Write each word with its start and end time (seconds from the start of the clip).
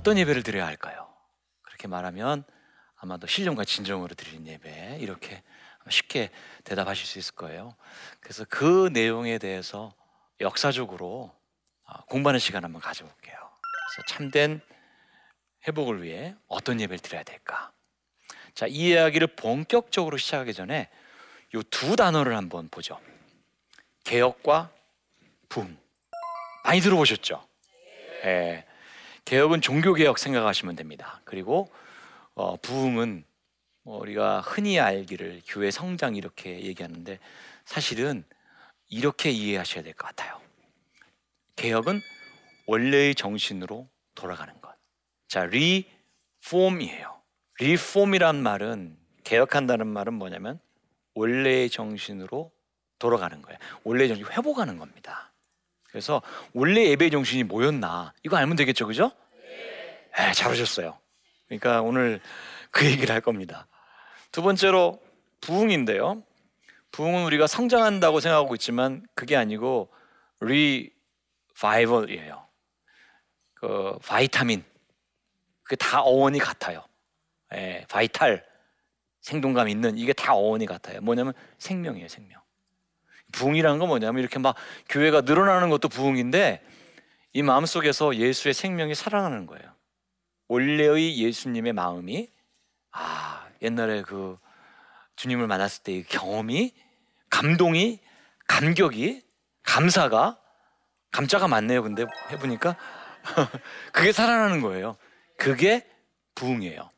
어떤 0.00 0.16
예배를 0.16 0.42
드려야 0.42 0.66
할까요? 0.66 1.06
그렇게 1.60 1.86
말하면 1.86 2.42
아마도 2.96 3.26
신령과 3.26 3.66
진정으로 3.66 4.14
드리는 4.14 4.46
예배 4.46 4.96
이렇게 4.98 5.42
쉽게 5.90 6.30
대답하실 6.64 7.06
수 7.06 7.18
있을 7.18 7.34
거예요. 7.34 7.76
그래서 8.20 8.46
그 8.48 8.88
내용에 8.94 9.36
대해서 9.36 9.94
역사적으로 10.40 11.34
아, 11.84 12.00
공부하는 12.06 12.38
시간 12.40 12.64
한번 12.64 12.80
가져볼게요. 12.80 13.34
그래서 13.36 14.06
참된 14.08 14.62
회복을 15.68 16.02
위해 16.02 16.34
어떤 16.48 16.80
예배를 16.80 17.00
드려야 17.00 17.22
될까? 17.22 17.70
자, 18.54 18.66
이 18.66 18.88
이야기를 18.88 19.26
본격적으로 19.36 20.16
시작하기 20.16 20.54
전에 20.54 20.88
이 21.54 21.62
두 21.68 21.96
단어를 21.96 22.36
한번 22.38 22.70
보죠. 22.70 22.98
개혁과 24.04 24.70
붕. 25.50 25.76
많이 26.64 26.80
들어보셨죠? 26.80 27.46
예. 28.24 28.64
개혁은 29.30 29.60
종교 29.60 29.94
개혁 29.94 30.18
생각하시면 30.18 30.74
됩니다. 30.74 31.20
그리고 31.22 31.70
어, 32.34 32.56
부흥은 32.56 33.22
뭐 33.84 34.00
우리가 34.00 34.40
흔히 34.40 34.80
알기를 34.80 35.42
교회 35.46 35.70
성장 35.70 36.16
이렇게 36.16 36.62
얘기하는데 36.62 37.20
사실은 37.64 38.24
이렇게 38.88 39.30
이해하셔야 39.30 39.84
될 39.84 39.94
것 39.94 40.08
같아요. 40.08 40.40
개혁은 41.54 42.00
원래의 42.66 43.14
정신으로 43.14 43.88
돌아가는 44.16 44.52
것. 44.60 44.74
자, 45.28 45.46
리폼이에요. 45.46 47.22
리폼이란 47.60 48.42
말은 48.42 48.98
개혁한다는 49.22 49.86
말은 49.86 50.12
뭐냐면 50.14 50.58
원래의 51.14 51.70
정신으로 51.70 52.50
돌아가는 52.98 53.40
거예요. 53.40 53.60
원래의 53.84 54.08
정신 54.08 54.26
회복하는 54.26 54.76
겁니다. 54.76 55.29
그래서 55.90 56.22
원래 56.52 56.86
예배 56.86 57.10
정신이 57.10 57.44
뭐였나 57.44 58.12
이거 58.22 58.36
알면 58.36 58.56
되겠죠, 58.56 58.86
그죠? 58.86 59.10
네, 60.16 60.32
잘 60.32 60.50
오셨어요. 60.52 60.98
그러니까 61.46 61.82
오늘 61.82 62.20
그 62.70 62.86
얘기를 62.86 63.14
할 63.14 63.20
겁니다. 63.20 63.66
두 64.32 64.42
번째로 64.42 65.00
부흥인데요. 65.40 66.22
부흥은 66.92 67.24
우리가 67.24 67.46
성장한다고 67.46 68.20
생각하고 68.20 68.54
있지만 68.56 69.06
그게 69.14 69.36
아니고 69.36 69.90
리바이벌이에요. 70.40 72.46
그 73.54 73.98
바이타민 74.04 74.64
그다 75.64 76.02
어원이 76.02 76.38
같아요. 76.38 76.84
예, 77.54 77.84
바이탈 77.88 78.44
생동감 79.20 79.68
있는 79.68 79.98
이게 79.98 80.12
다 80.12 80.34
어원이 80.34 80.66
같아요. 80.66 81.00
뭐냐면 81.00 81.32
생명이에요, 81.58 82.08
생명. 82.08 82.39
부흥이라는 83.32 83.78
건 83.78 83.88
뭐냐면 83.88 84.20
이렇게 84.20 84.38
막 84.38 84.54
교회가 84.88 85.22
늘어나는 85.22 85.70
것도 85.70 85.88
부흥인데 85.88 86.62
이 87.32 87.42
마음 87.42 87.66
속에서 87.66 88.16
예수의 88.16 88.54
생명이 88.54 88.94
살아나는 88.94 89.46
거예요. 89.46 89.74
원래의 90.48 91.18
예수님의 91.18 91.72
마음이 91.72 92.28
아 92.92 93.46
옛날에 93.62 94.02
그 94.02 94.38
주님을 95.16 95.46
만났을 95.46 95.82
때의 95.84 96.04
경험이 96.04 96.72
감동이 97.28 98.00
감격이 98.48 99.22
감사가 99.62 100.38
감자가 101.12 101.46
많네요. 101.48 101.82
근데 101.82 102.04
해보니까 102.30 102.76
그게 103.92 104.12
살아나는 104.12 104.60
거예요. 104.60 104.96
그게 105.36 105.86
부흥이에요. 106.34 106.90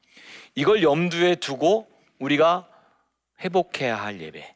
이걸 0.55 0.83
염두에 0.83 1.37
두고 1.37 1.89
우리가 2.19 2.69
회복해야 3.41 3.97
할 3.97 4.21
예배, 4.21 4.55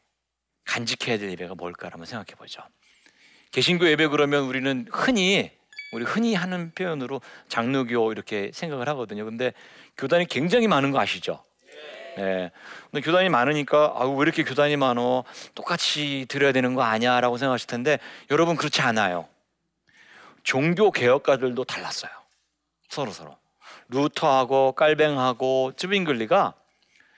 간직해야 0.77 1.17
될 1.17 1.31
예배가 1.31 1.55
뭘까 1.55 1.87
한번 1.91 2.05
생각해 2.05 2.35
보죠. 2.37 2.61
개신교 3.51 3.87
예배 3.89 4.07
그러면 4.07 4.43
우리는 4.43 4.85
흔히 4.91 5.51
우리 5.91 6.05
흔히 6.05 6.35
하는 6.35 6.71
표현으로 6.75 7.21
장로교 7.47 8.11
이렇게 8.11 8.51
생각을 8.53 8.87
하거든요. 8.89 9.25
근데 9.25 9.53
교단이 9.97 10.25
굉장히 10.25 10.67
많은 10.67 10.91
거 10.91 10.99
아시죠? 10.99 11.43
네. 12.17 12.51
근데 12.91 13.03
교단이 13.03 13.29
많으니까 13.29 13.93
아왜 13.95 14.17
이렇게 14.21 14.43
교단이 14.43 14.75
많어? 14.75 15.23
똑같이 15.55 16.25
드려야 16.29 16.51
되는 16.51 16.75
거 16.75 16.83
아니야라고 16.83 17.37
생각하실 17.37 17.67
텐데 17.67 17.99
여러분 18.29 18.55
그렇지 18.55 18.81
않아요. 18.81 19.27
종교 20.43 20.91
개혁가들도 20.91 21.63
달랐어요. 21.63 22.11
서로 22.89 23.11
서로. 23.11 23.35
루터하고 23.89 24.73
깔뱅하고 24.73 25.73
쯔빙글리가 25.75 26.53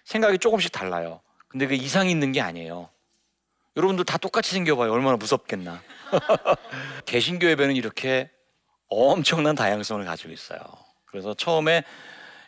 생각이 0.05 0.37
조금씩 0.37 0.71
달라요. 0.71 1.19
근데 1.49 1.67
그 1.67 1.73
이상이 1.73 2.11
있는 2.11 2.31
게 2.31 2.41
아니에요. 2.41 2.89
여러분들 3.79 4.03
다 4.03 4.17
똑같이 4.17 4.51
생겨봐요. 4.51 4.91
얼마나 4.91 5.15
무섭겠나. 5.15 5.81
개신교 7.05 7.47
예배는 7.51 7.77
이렇게 7.77 8.29
엄청난 8.89 9.55
다양성을 9.55 10.03
가지고 10.03 10.33
있어요. 10.33 10.59
그래서 11.05 11.33
처음에 11.33 11.85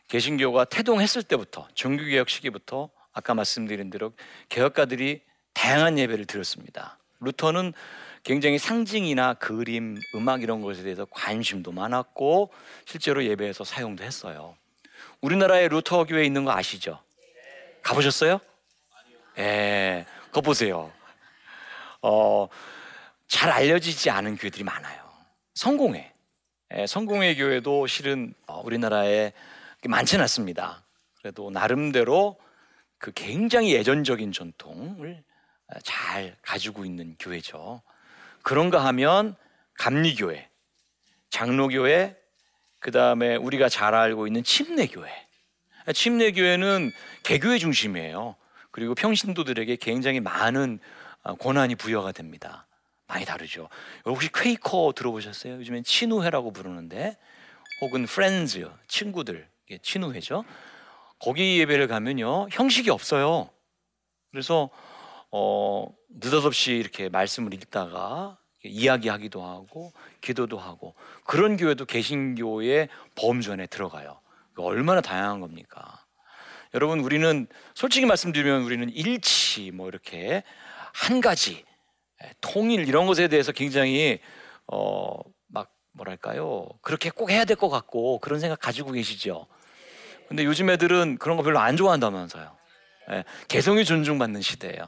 개신교가 0.09 0.65
태동했을 0.65 1.23
때부터 1.23 1.69
종교개혁 1.73 2.29
시기부터 2.29 2.89
아까 3.13 3.33
말씀드린 3.33 3.89
대로 3.89 4.11
개혁가들이 4.49 5.21
다양한 5.53 5.97
예배를 5.97 6.25
드렸습니다. 6.25 6.99
루터는 7.21 7.71
굉장히 8.23 8.57
상징이나 8.57 9.35
그림, 9.35 9.97
음악 10.15 10.43
이런 10.43 10.61
것에 10.61 10.83
대해서 10.83 11.05
관심도 11.05 11.71
많았고 11.71 12.51
실제로 12.83 13.23
예배에서 13.23 13.63
사용도 13.63 14.03
했어요. 14.03 14.57
우리나라에 15.21 15.69
루터 15.69 16.03
교회 16.03 16.25
있는 16.25 16.43
거 16.43 16.51
아시죠? 16.51 16.99
가보셨어요? 17.83 18.41
예, 19.37 20.05
그거 20.25 20.41
보세요. 20.41 20.91
어, 22.01 22.47
잘 23.27 23.51
알려지지 23.51 24.09
않은 24.09 24.37
교회들이 24.37 24.63
많아요. 24.63 25.01
성공회, 25.53 26.11
예, 26.75 26.87
성공회 26.87 27.35
교회도 27.35 27.87
실은 27.87 28.33
어, 28.47 28.61
우리나라에 28.63 29.33
많지는 29.87 30.21
않습니다. 30.23 30.83
그래도 31.19 31.49
나름대로 31.49 32.37
그 32.97 33.11
굉장히 33.13 33.73
예전적인 33.73 34.31
전통을 34.31 35.23
잘 35.83 36.35
가지고 36.41 36.85
있는 36.85 37.15
교회죠. 37.19 37.81
그런가 38.43 38.85
하면 38.85 39.35
감리교회, 39.75 40.49
장로교회, 41.29 42.17
그 42.79 42.91
다음에 42.91 43.35
우리가 43.35 43.69
잘 43.69 43.95
알고 43.95 44.27
있는 44.27 44.43
침례교회. 44.43 45.09
침례교회는 45.93 46.91
개교회 47.23 47.57
중심이에요. 47.57 48.35
그리고 48.71 48.95
평신도들에게 48.95 49.75
굉장히 49.77 50.19
많은 50.19 50.79
어, 50.79 50.79
권한이 51.39 51.75
부여가 51.75 52.11
됩니다. 52.11 52.67
많이 53.07 53.25
다르죠. 53.25 53.69
혹시 54.05 54.31
퀘이커 54.31 54.93
들어보셨어요? 54.95 55.55
요즘엔 55.55 55.83
친우회라고 55.83 56.51
부르는데 56.51 57.17
혹은 57.81 58.05
프렌즈 58.05 58.69
친구들 58.87 59.49
친우회죠. 59.81 60.45
거기 61.19 61.59
예배를 61.59 61.87
가면요 61.87 62.47
형식이 62.51 62.89
없어요. 62.89 63.49
그래서 64.31 64.69
어, 65.31 65.87
느닷없이 66.09 66.73
이렇게 66.73 67.09
말씀을 67.09 67.53
읽다가 67.53 68.37
이야기하기도 68.63 69.43
하고 69.43 69.93
기도도 70.21 70.57
하고 70.57 70.95
그런 71.25 71.57
교회도 71.57 71.85
개신교의 71.85 72.89
범주 73.15 73.51
안에 73.51 73.67
들어가요. 73.67 74.19
얼마나 74.57 75.01
다양한 75.01 75.39
겁니까? 75.39 76.05
여러분 76.73 76.99
우리는 76.99 77.47
솔직히 77.73 78.05
말씀드리면 78.05 78.63
우리는 78.63 78.89
일치 78.89 79.71
뭐 79.71 79.89
이렇게 79.89 80.43
한 80.93 81.21
가지 81.21 81.65
통일 82.41 82.87
이런 82.87 83.07
것에 83.07 83.27
대해서 83.27 83.51
굉장히 83.51 84.19
어 84.67 85.17
막 85.53 85.69
뭐랄까요 85.93 86.67
그렇게 86.81 87.09
꼭 87.09 87.29
해야 87.29 87.43
될 87.45 87.57
것 87.57 87.69
같고 87.69 88.19
그런 88.19 88.39
생각 88.39 88.59
가지고 88.59 88.91
계시죠. 88.91 89.47
근데 90.29 90.45
요즘 90.45 90.69
애들은 90.69 91.17
그런 91.17 91.35
거 91.35 91.43
별로 91.43 91.59
안 91.59 91.75
좋아한다면서요. 91.75 92.55
예, 93.11 93.23
개성이 93.49 93.83
존중받는 93.83 94.41
시대예요. 94.41 94.87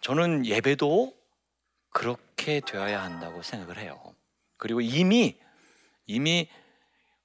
저는 0.00 0.46
예배도 0.46 1.12
그렇게 1.90 2.60
되어야 2.60 3.02
한다고 3.02 3.42
생각을 3.42 3.78
해요. 3.78 4.00
그리고 4.56 4.80
이미 4.80 5.36
이미 6.06 6.48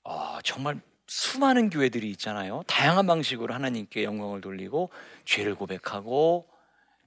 어, 0.03 0.39
정말 0.43 0.81
수많은 1.07 1.69
교회들이 1.69 2.09
있잖아요. 2.11 2.63
다양한 2.65 3.05
방식으로 3.05 3.53
하나님께 3.53 4.03
영광을 4.03 4.41
돌리고 4.41 4.89
죄를 5.25 5.53
고백하고 5.53 6.47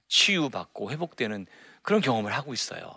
치유받고 0.07 0.91
회복되는 0.91 1.45
그런 1.81 2.01
경험을 2.01 2.33
하고 2.33 2.53
있어요. 2.53 2.93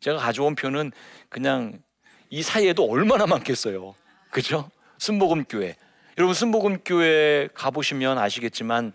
제가 0.00 0.18
가져온 0.18 0.54
표는 0.54 0.92
그냥 1.28 1.82
이 2.30 2.42
사이에도 2.42 2.84
얼마나 2.88 3.26
많겠어요. 3.26 3.94
그죠? 4.30 4.70
순복음 4.98 5.44
교회. 5.44 5.76
여러분 6.18 6.34
순복음 6.34 6.78
교회 6.84 7.48
가보시면 7.54 8.18
아시겠지만 8.18 8.92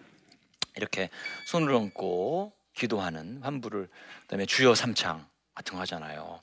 이렇게 0.76 1.10
손을 1.48 1.74
얹고 1.74 2.54
기도하는 2.74 3.42
환부를 3.42 3.90
그다음에 4.22 4.46
주여 4.46 4.76
삼창 4.76 5.28
같은 5.56 5.76
거 5.76 5.82
하잖아요. 5.82 6.42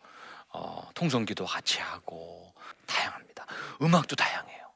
어, 0.52 0.88
통성기도 0.94 1.44
같이 1.44 1.80
하고 1.80 2.52
다양합니다. 2.86 3.46
음악도 3.82 4.16
다양해요. 4.16 4.66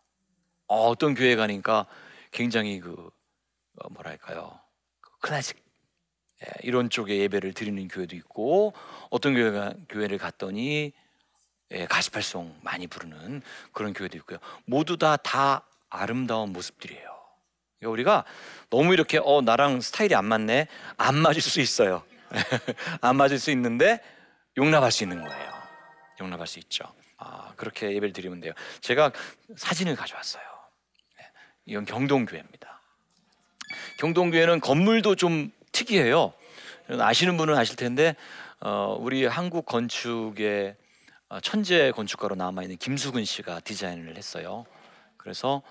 어, 0.66 0.94
떤 0.94 1.14
교회 1.14 1.36
가니까 1.36 1.86
굉장히 2.30 2.80
그 2.80 3.10
어, 3.78 3.88
뭐랄까요 3.90 4.58
그 5.00 5.10
클래식 5.20 5.56
예, 5.58 5.63
이런 6.62 6.90
쪽의 6.90 7.18
예배를 7.20 7.52
드리는 7.52 7.86
교회도 7.88 8.16
있고 8.16 8.74
어떤 9.10 9.34
교회가 9.34 9.74
교회를 9.88 10.18
갔더니 10.18 10.92
예, 11.72 11.86
가시팔송 11.86 12.60
많이 12.62 12.86
부르는 12.86 13.42
그런 13.72 13.92
교회도 13.92 14.16
있고요. 14.18 14.38
모두 14.64 14.96
다다 14.96 15.62
아름다운 15.90 16.52
모습들이에요. 16.52 17.14
그러니까 17.78 17.90
우리가 17.90 18.24
너무 18.70 18.92
이렇게 18.92 19.18
어 19.22 19.42
나랑 19.42 19.80
스타일이 19.80 20.14
안 20.14 20.24
맞네 20.24 20.68
안 20.96 21.16
맞을 21.16 21.40
수 21.40 21.60
있어요. 21.60 22.02
안 23.00 23.16
맞을 23.16 23.38
수 23.38 23.50
있는데 23.50 24.00
용납할 24.56 24.90
수 24.90 25.04
있는 25.04 25.22
거예요. 25.22 25.52
용납할 26.20 26.46
수 26.46 26.58
있죠. 26.60 26.84
아 27.16 27.52
그렇게 27.56 27.88
예배를 27.88 28.12
드리면 28.12 28.40
돼요. 28.40 28.52
제가 28.80 29.12
사진을 29.56 29.96
가져왔어요. 29.96 30.42
네, 31.18 31.24
이건 31.66 31.84
경동교회입니다. 31.84 32.80
경동교회는 33.98 34.60
건물도 34.60 35.16
좀 35.16 35.50
특이해요. 35.74 36.32
아시는 36.88 37.36
분은 37.36 37.56
아실 37.56 37.76
텐데 37.76 38.14
어, 38.60 38.96
우리 38.98 39.26
한국 39.26 39.66
건축의 39.66 40.76
어, 41.28 41.40
천재 41.40 41.90
건축가로 41.90 42.36
남아 42.36 42.62
있는 42.62 42.76
김수근 42.76 43.24
씨가 43.24 43.60
디자인을 43.60 44.16
했어요. 44.16 44.64
그래서 45.16 45.62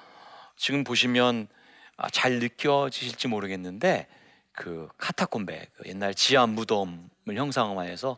지금 0.57 0.83
보시면 0.83 1.47
아, 1.95 2.09
잘 2.09 2.39
느껴지실지 2.39 3.27
모르겠는데 3.29 4.07
그 4.51 4.89
카타콤베 4.97 5.67
그 5.77 5.89
옛날 5.89 6.13
지하 6.13 6.45
무덤을 6.47 6.99
형상화해서 7.27 8.17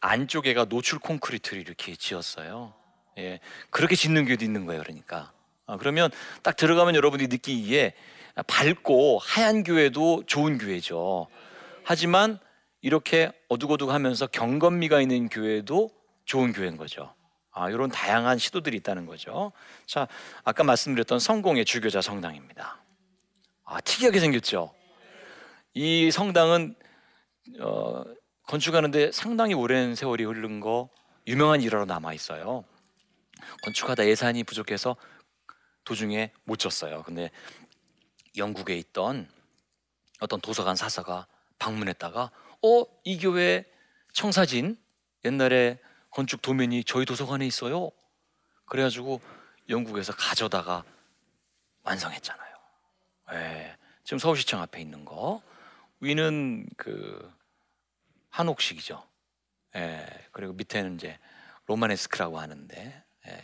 안쪽에가 0.00 0.66
노출 0.66 1.00
콘크리트를 1.00 1.60
이렇게 1.60 1.96
지었어요. 1.96 2.72
예, 3.18 3.40
그렇게 3.70 3.96
짓는 3.96 4.26
교회도 4.26 4.44
있는 4.44 4.66
거예요. 4.66 4.82
그러니까 4.82 5.32
아, 5.66 5.76
그러면 5.78 6.10
딱 6.42 6.56
들어가면 6.56 6.94
여러분이 6.94 7.26
느끼기에 7.26 7.94
밝고 8.46 9.18
하얀 9.18 9.64
교회도 9.64 10.24
좋은 10.26 10.58
교회죠. 10.58 11.28
하지만 11.84 12.38
이렇게 12.80 13.32
어둑어둑하면서 13.48 14.28
경건미가 14.28 15.00
있는 15.00 15.28
교회도 15.28 15.90
좋은 16.24 16.52
교회인 16.52 16.76
거죠. 16.76 17.14
아, 17.50 17.70
이런 17.70 17.90
다양한 17.90 18.38
시도들이 18.38 18.76
있다는 18.76 19.06
거죠. 19.06 19.52
자, 19.86 20.06
아까 20.44 20.62
말씀드렸던 20.62 21.18
성공의 21.18 21.64
주교자 21.64 22.00
성당입니다. 22.00 22.82
아, 23.64 23.80
특이하게 23.80 24.20
생겼죠. 24.20 24.72
이 25.74 26.10
성당은 26.10 26.76
어, 27.60 28.04
건축하는데 28.46 29.10
상당히 29.12 29.54
오랜 29.54 29.94
세월이 29.94 30.24
흐른 30.24 30.60
거 30.60 30.88
유명한 31.26 31.60
일화로 31.60 31.84
남아 31.84 32.14
있어요. 32.14 32.64
건축하다 33.64 34.06
예산이 34.06 34.44
부족해서 34.44 34.96
도중에 35.84 36.32
못 36.44 36.58
졌어요. 36.58 37.02
근데 37.02 37.30
영국에 38.38 38.76
있던 38.76 39.28
어떤 40.20 40.40
도서관 40.40 40.76
사사가 40.76 41.26
방문했다가 41.58 42.30
어, 42.62 42.84
이 43.04 43.18
교회 43.18 43.64
청사진 44.12 44.76
옛날에 45.24 45.78
건축 46.10 46.42
도면이 46.42 46.84
저희 46.84 47.04
도서관에 47.04 47.46
있어요. 47.46 47.90
그래가지고 48.64 49.20
영국에서 49.68 50.12
가져다가 50.14 50.84
완성했잖아요. 51.82 52.56
예, 53.32 53.76
지금 54.04 54.18
서울시청 54.18 54.60
앞에 54.62 54.80
있는 54.80 55.04
거 55.04 55.42
위는 56.00 56.66
그 56.76 57.32
한옥식이죠. 58.30 59.06
예, 59.76 60.06
그리고 60.32 60.52
밑에는 60.54 60.94
이제 60.96 61.18
로마네스크라고 61.66 62.38
하는데 62.38 63.04
예, 63.26 63.40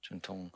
전통 0.00 0.50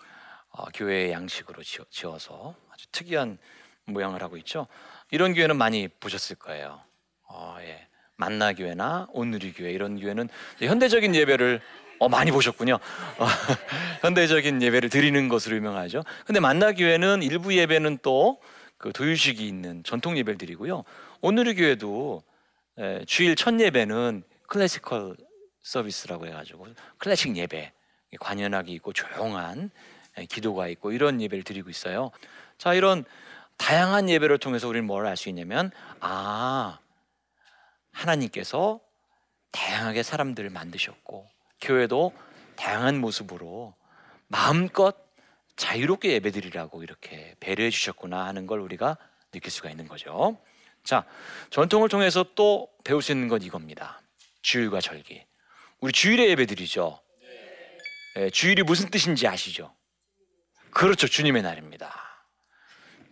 어, 0.48 0.64
교회의 0.74 1.12
양식으로 1.12 1.62
지어, 1.62 2.18
서 2.18 2.56
아주 2.70 2.86
특이한 2.90 3.38
모양을 3.86 4.22
하고 4.22 4.36
있죠. 4.38 4.66
이런 5.10 5.34
교회는 5.34 5.56
많이 5.56 5.88
보셨을 5.88 6.36
거예요. 6.36 6.80
어, 7.28 7.56
예. 7.60 7.86
만나 8.16 8.52
교회나 8.52 9.08
온누리 9.12 9.52
교회 9.52 9.72
이런 9.72 9.98
교회는 9.98 10.28
현대적인 10.58 11.14
예배를 11.14 11.60
어, 11.98 12.08
많이 12.08 12.30
보셨군요. 12.30 12.74
어, 12.74 13.26
현대적인 14.02 14.62
예배를 14.62 14.88
드리는 14.88 15.28
것으로 15.28 15.56
유명하죠. 15.56 16.04
근데 16.26 16.40
만나 16.40 16.72
교회는 16.72 17.22
일부 17.22 17.54
예배는 17.54 17.98
또 18.02 18.38
그 18.80 18.94
도유식이 18.94 19.46
있는 19.46 19.84
전통 19.84 20.16
예배를 20.16 20.38
드리고요. 20.38 20.84
오늘의 21.20 21.54
교회도 21.54 22.22
에, 22.78 23.04
주일 23.04 23.36
첫 23.36 23.60
예배는 23.60 24.22
클래시컬 24.46 25.16
서비스라고 25.60 26.26
해가지고 26.26 26.68
클래식 26.96 27.36
예배 27.36 27.72
관현악이 28.18 28.72
있고 28.72 28.94
조용한 28.94 29.70
에, 30.16 30.24
기도가 30.24 30.68
있고 30.68 30.92
이런 30.92 31.20
예배를 31.20 31.44
드리고 31.44 31.68
있어요. 31.68 32.10
자 32.56 32.72
이런 32.72 33.04
다양한 33.60 34.08
예배를 34.08 34.38
통해서 34.38 34.68
우리는 34.68 34.86
뭘 34.86 35.06
알 35.06 35.16
수 35.16 35.28
있냐면 35.28 35.70
아 36.00 36.78
하나님께서 37.92 38.80
다양하게 39.52 40.02
사람들을 40.02 40.48
만드셨고 40.50 41.28
교회도 41.60 42.12
다양한 42.56 42.98
모습으로 43.00 43.74
마음껏 44.28 44.96
자유롭게 45.56 46.12
예배드리라고 46.12 46.82
이렇게 46.82 47.34
배려해 47.40 47.70
주셨구나 47.70 48.24
하는 48.26 48.46
걸 48.46 48.60
우리가 48.60 48.96
느낄 49.30 49.50
수가 49.50 49.68
있는 49.70 49.88
거죠. 49.88 50.38
자, 50.82 51.04
전통을 51.50 51.88
통해서 51.90 52.24
또 52.34 52.70
배울 52.84 53.02
수 53.02 53.12
있는 53.12 53.28
건 53.28 53.42
이겁니다. 53.42 54.00
주일과 54.40 54.80
절기. 54.80 55.26
우리 55.80 55.92
주일에 55.92 56.28
예배드리죠. 56.30 57.00
예, 58.16 58.30
주일이 58.30 58.62
무슨 58.62 58.88
뜻인지 58.90 59.26
아시죠? 59.28 59.74
그렇죠. 60.70 61.06
주님의 61.06 61.42
날입니다. 61.42 62.09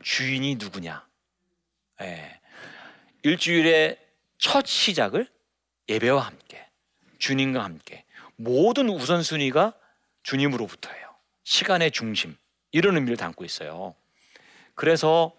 주인이 0.02 0.56
누구냐? 0.56 1.06
예, 2.02 2.40
일주일의 3.22 3.98
첫 4.38 4.66
시작을 4.66 5.28
예배와 5.88 6.20
함께, 6.22 6.66
주님과 7.18 7.62
함께 7.64 8.04
모든 8.36 8.88
우선순위가 8.88 9.74
주님으로부터예요. 10.22 11.08
시간의 11.44 11.90
중심 11.90 12.36
이런 12.70 12.94
의미를 12.94 13.16
담고 13.16 13.44
있어요. 13.44 13.94
그래서 14.74 15.34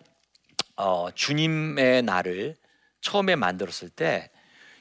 어, 0.75 1.11
주님의 1.11 2.03
날을 2.03 2.55
처음에 3.01 3.35
만들었을 3.35 3.89
때 3.89 4.29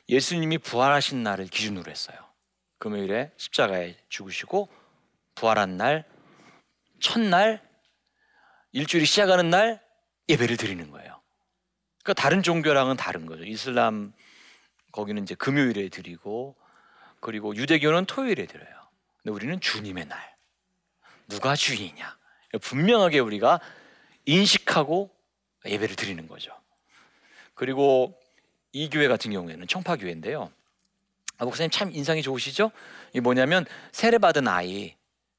예수님이 0.09 0.59
부활하신 0.59 1.23
날을 1.23 1.47
기준으로 1.47 1.91
했어요. 1.91 2.17
금요일에 2.79 3.31
십자가에 3.37 3.97
죽으시고 4.09 4.69
부활한 5.35 5.77
날, 5.77 6.05
첫날, 7.01 7.68
일주일이 8.73 9.07
시작하는 9.07 9.51
날 9.51 9.83
예배를 10.29 10.57
드리는 10.57 10.91
거예요. 10.91 11.21
그러니까 12.03 12.23
다른 12.23 12.43
종교랑은 12.43 12.97
다른 12.97 13.27
거죠. 13.27 13.45
이슬람 13.45 14.13
거기는 14.93 15.23
이제 15.23 15.35
금요일에 15.35 15.89
드리고 15.89 16.57
그리고 17.21 17.55
유대교는 17.57 18.07
토요일에 18.07 18.47
드려요. 18.47 18.89
근데 19.23 19.35
우리는 19.35 19.61
주님의 19.61 20.07
날. 20.07 20.37
누가 21.29 21.55
주인이냐? 21.55 22.17
분명하게 22.63 23.19
우리가 23.19 23.61
인식하고 24.25 25.11
예배를 25.67 25.97
드리는 25.97 26.27
거죠. 26.29 26.53
그리고 27.55 28.19
이 28.73 28.89
교회 28.89 29.09
같은 29.09 29.33
경우에는 29.33 29.67
청파교회인데요. 29.67 30.51
아, 31.39 31.45
목사님 31.45 31.71
참 31.71 31.91
인상이 31.93 32.23
좋으시죠? 32.23 32.71
이게 33.11 33.21
뭐냐면 33.21 33.65
세례 33.93 34.19
받은 34.19 34.49
아이 34.49 34.97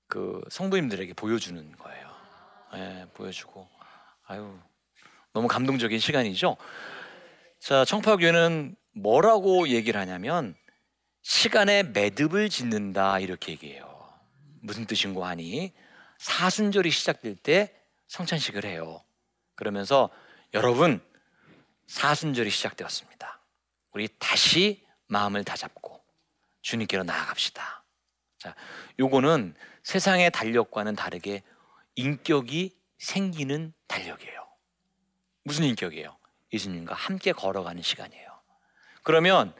그 0.07 0.41
성도님들에게 0.49 1.13
보여주는 1.13 1.71
거예요. 1.77 1.98
예, 2.75 3.07
보여주고 3.13 3.67
아유 4.27 4.59
너무 5.33 5.47
감동적인 5.47 5.99
시간이죠. 5.99 6.57
자, 7.59 7.85
청파교회는 7.85 8.75
뭐라고 8.93 9.67
얘기를 9.69 9.99
하냐면 9.99 10.55
시간에 11.21 11.83
매듭을 11.83 12.49
짓는다 12.49 13.19
이렇게 13.19 13.51
얘기해요. 13.51 14.09
무슨 14.61 14.85
뜻인고 14.85 15.25
하니 15.25 15.73
사순절이 16.17 16.89
시작될 16.89 17.35
때 17.35 17.73
성찬식을 18.07 18.65
해요. 18.65 19.03
그러면서 19.55 20.09
여러분 20.53 21.01
사순절이 21.87 22.49
시작되었습니다. 22.49 23.39
우리 23.91 24.07
다시 24.19 24.85
마음을 25.07 25.43
다잡고 25.43 26.01
주님께로 26.61 27.03
나아갑시다. 27.03 27.83
자, 28.37 28.55
요거는 28.99 29.55
세상의 29.83 30.31
달력과는 30.31 30.95
다르게 30.95 31.43
인격이 31.99 32.77
생기는 32.97 33.73
달력이에요. 33.87 34.47
무슨 35.43 35.65
인격이에요? 35.65 36.17
예수님과 36.53 36.95
함께 36.95 37.33
걸어가는 37.33 37.81
시간이에요. 37.81 38.39
그러면 39.03 39.53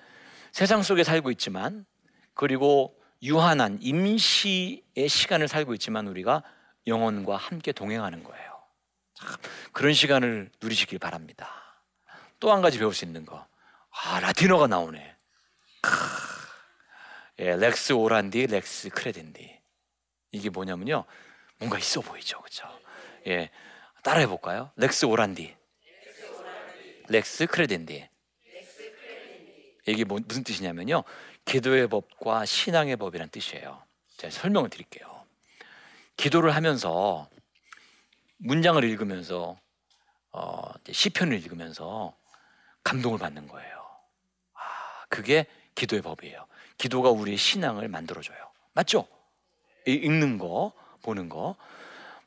세상 0.54 0.82
속에 0.82 1.04
살고 1.04 1.32
있지만 1.32 1.86
그리고 2.34 2.98
유한한 3.22 3.78
임시의 3.82 5.10
시간을 5.10 5.50
살고 5.50 5.74
있지만 5.74 6.08
우리가 6.08 6.44
영혼과 6.88 7.36
함께 7.36 7.74
동행하는 7.74 8.24
거예요. 8.24 8.64
그런 9.74 9.94
시간을 9.94 10.50
누리시길 10.62 10.98
바랍니다. 10.98 11.50
또 12.40 12.54
한 12.54 12.62
가지 12.62 12.80
배울 12.80 12.94
수 12.94 13.04
있는 13.04 13.26
거. 13.26 13.46
아, 13.92 14.22
라틴어가 14.22 14.68
나오네. 14.68 15.16
예, 17.40 17.56
lex 17.58 17.94
orandi, 17.94 18.48
lex 18.48 18.90
credendi. 18.92 19.60
이게 20.32 20.50
뭐냐면요. 20.50 21.04
뭔가 21.60 21.78
있어 21.78 22.02
보이죠. 22.02 22.42
그죠? 22.42 22.68
예. 23.28 23.50
따라해 24.02 24.28
볼까요? 24.28 24.72
Lex 24.78 25.06
orandi. 25.06 25.56
Lex 27.10 27.48
credendi. 27.48 28.10
이게 29.88 30.04
뭐, 30.04 30.20
무슨 30.26 30.44
뜻이냐면요. 30.44 31.04
기도의 31.46 31.88
법과 31.88 32.46
신앙의 32.46 32.96
법이란 32.96 33.30
뜻이에요. 33.30 33.84
제가 34.18 34.32
설명을 34.32 34.70
드릴게요. 34.70 35.26
기도를 36.16 36.56
하면서 36.56 37.30
문장을 38.38 38.82
읽으면서 38.84 39.60
어, 40.32 40.72
시편을 40.90 41.38
읽으면서 41.40 42.16
감동을 42.84 43.18
받는 43.20 43.48
거예요. 43.48 43.86
아, 44.54 45.06
그게 45.10 45.46
기도의 45.76 46.02
법이에요. 46.02 46.46
기도가 46.78 47.10
우리의 47.10 47.38
신앙을 47.38 47.88
만들어줘요. 47.88 48.38
맞죠? 48.74 49.08
읽는 49.86 50.38
거, 50.38 50.74
보는 51.02 51.30
거. 51.30 51.56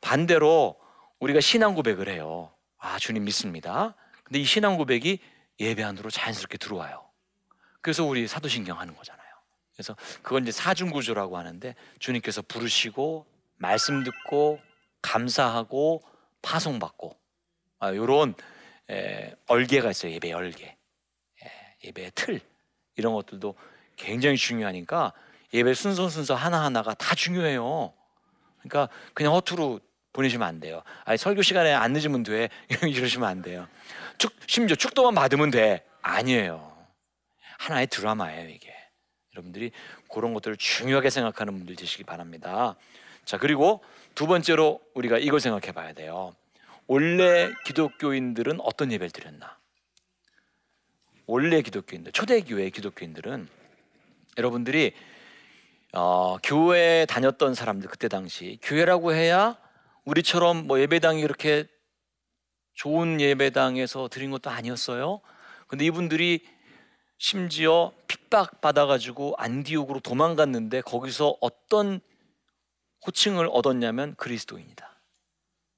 반대로 0.00 0.80
우리가 1.20 1.40
신앙 1.40 1.74
고백을 1.74 2.08
해요. 2.08 2.52
아, 2.78 2.98
주님 2.98 3.24
믿습니다. 3.24 3.94
근데 4.24 4.40
이 4.40 4.44
신앙 4.44 4.76
고백이 4.76 5.18
예배 5.60 5.82
안으로 5.82 6.10
자연스럽게 6.10 6.58
들어와요. 6.58 7.04
그래서 7.80 8.04
우리 8.04 8.26
사도신경 8.26 8.78
하는 8.78 8.96
거잖아요. 8.96 9.22
그래서 9.74 9.96
그건 10.22 10.42
이제 10.42 10.52
사중구조라고 10.52 11.36
하는데 11.38 11.74
주님께서 11.98 12.42
부르시고 12.42 13.26
말씀 13.56 14.04
듣고 14.04 14.60
감사하고 15.00 16.02
파송받고 16.42 17.16
아, 17.78 17.90
이런 17.90 18.34
얼개가 19.46 19.90
있어요. 19.90 20.12
예배 20.12 20.32
얼개, 20.32 20.64
예, 21.44 21.76
예배의 21.84 22.12
틀 22.14 22.40
이런 22.96 23.14
것들도 23.14 23.56
굉장히 23.96 24.36
중요하니까 24.36 25.12
예배 25.54 25.74
순서 25.74 26.08
순서 26.08 26.34
하나 26.34 26.62
하나가 26.64 26.94
다 26.94 27.14
중요해요. 27.14 27.92
그러니까 28.62 28.88
그냥 29.14 29.34
허투루 29.34 29.80
보내시면 30.12 30.46
안 30.46 30.60
돼요. 30.60 30.82
아니 31.04 31.18
설교 31.18 31.42
시간에 31.42 31.72
안 31.72 31.92
늦으면 31.92 32.22
돼 32.22 32.48
이러시면 32.82 33.28
안 33.28 33.42
돼요. 33.42 33.66
축 34.18 34.32
심지어 34.46 34.76
축도만 34.76 35.14
받으면 35.14 35.50
돼 35.50 35.84
아니에요. 36.02 36.70
하나의 37.58 37.86
드라마예요 37.88 38.48
이게. 38.48 38.74
여러분들이 39.34 39.72
그런 40.12 40.34
것들을 40.34 40.56
중요하게 40.58 41.08
생각하는 41.10 41.56
분들 41.56 41.76
되시기 41.76 42.04
바랍니다. 42.04 42.76
자 43.24 43.38
그리고 43.38 43.82
두 44.14 44.26
번째로 44.26 44.80
우리가 44.94 45.18
이걸 45.18 45.40
생각해 45.40 45.72
봐야 45.72 45.92
돼요. 45.92 46.34
원래 46.86 47.50
기독교인들은 47.64 48.60
어떤 48.60 48.92
예배를 48.92 49.10
드렸나? 49.10 49.58
원래 51.26 51.62
기독교인들, 51.62 52.12
초대교회 52.12 52.68
기독교인들은 52.70 53.48
여러분들이 54.36 54.92
어, 55.92 56.38
교회 56.38 57.04
다녔던 57.06 57.54
사람들 57.54 57.88
그때 57.90 58.08
당시 58.08 58.58
교회라고 58.62 59.12
해야 59.12 59.58
우리처럼 60.04 60.66
뭐 60.66 60.80
예배당이 60.80 61.20
그렇게 61.22 61.66
좋은 62.74 63.20
예배당에서 63.20 64.08
드린 64.08 64.30
것도 64.30 64.50
아니었어요. 64.50 65.20
근데 65.68 65.84
이분들이 65.84 66.46
심지어 67.18 67.92
핍박 68.08 68.60
받아가지고 68.62 69.34
안디옥으로 69.36 70.00
도망갔는데 70.00 70.80
거기서 70.80 71.36
어떤 71.40 72.00
호칭을 73.06 73.48
얻었냐면 73.52 74.14
그리스도인이다. 74.16 74.98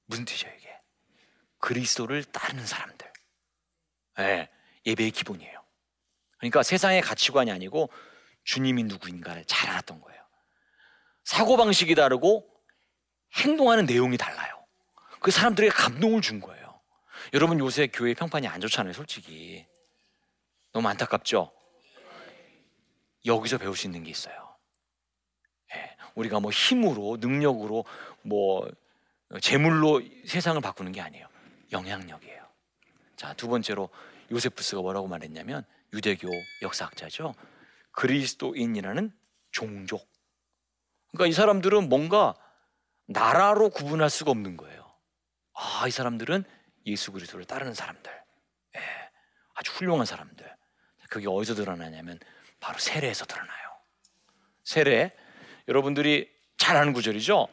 무슨 0.05 0.25
뜻이에요 0.25 0.53
이게? 0.57 0.69
그리스도를 1.59 2.23
따르는 2.23 2.65
사람들. 2.65 3.11
네, 4.17 4.49
예배의 4.85 5.11
기본이에요. 5.11 5.61
그러니까 6.37 6.63
세상의 6.63 7.01
가치관이 7.01 7.51
아니고 7.51 7.89
주님이 8.45 8.83
누구인가를 8.85 9.43
잘 9.45 9.69
알았던 9.71 9.99
거예요. 9.99 10.21
사고 11.23 11.57
방식이 11.57 11.95
다르고 11.95 12.47
행동하는 13.37 13.85
내용이 13.85 14.17
달라요. 14.17 14.65
그 15.19 15.31
사람들에게 15.31 15.73
감동을 15.73 16.21
준 16.21 16.39
거예요. 16.39 16.79
여러분 17.33 17.59
요새 17.59 17.87
교회 17.87 18.13
평판이 18.13 18.47
안 18.47 18.61
좋잖아요, 18.61 18.93
솔직히. 18.93 19.65
너무 20.71 20.87
안타깝죠? 20.87 21.51
여기서 23.25 23.57
배울 23.57 23.75
수 23.75 23.87
있는 23.87 24.03
게 24.03 24.11
있어요. 24.11 24.55
예, 25.73 25.95
우리가 26.13 26.39
뭐 26.39 26.51
힘으로, 26.51 27.17
능력으로, 27.19 27.85
뭐 28.21 28.69
재물로 29.41 30.03
세상을 30.27 30.61
바꾸는 30.61 30.91
게 30.91 31.01
아니에요. 31.01 31.27
영향력이에요. 31.71 32.45
자, 33.15 33.33
두 33.33 33.47
번째로 33.47 33.89
요세프스가 34.31 34.81
뭐라고 34.81 35.07
말했냐면 35.07 35.65
유대교 35.93 36.29
역사학자죠. 36.61 37.33
그리스도인이라는 37.95 39.11
종족. 39.51 40.09
그러니까 41.11 41.27
이 41.27 41.33
사람들은 41.33 41.89
뭔가 41.89 42.35
나라로 43.07 43.69
구분할 43.69 44.09
수가 44.09 44.31
없는 44.31 44.57
거예요. 44.57 44.93
아, 45.53 45.87
이 45.87 45.91
사람들은 45.91 46.43
예수 46.85 47.11
그리스도를 47.11 47.45
따르는 47.45 47.73
사람들. 47.73 48.11
예, 48.75 48.79
아주 49.53 49.71
훌륭한 49.71 50.05
사람들. 50.05 50.45
그게 51.09 51.27
어디서 51.27 51.55
드러나냐면 51.55 52.19
바로 52.59 52.77
세례에서 52.77 53.25
드러나요. 53.25 53.53
세례. 54.63 55.15
여러분들이 55.67 56.29
잘 56.57 56.75
아는 56.75 56.93
구절이죠. 56.93 57.47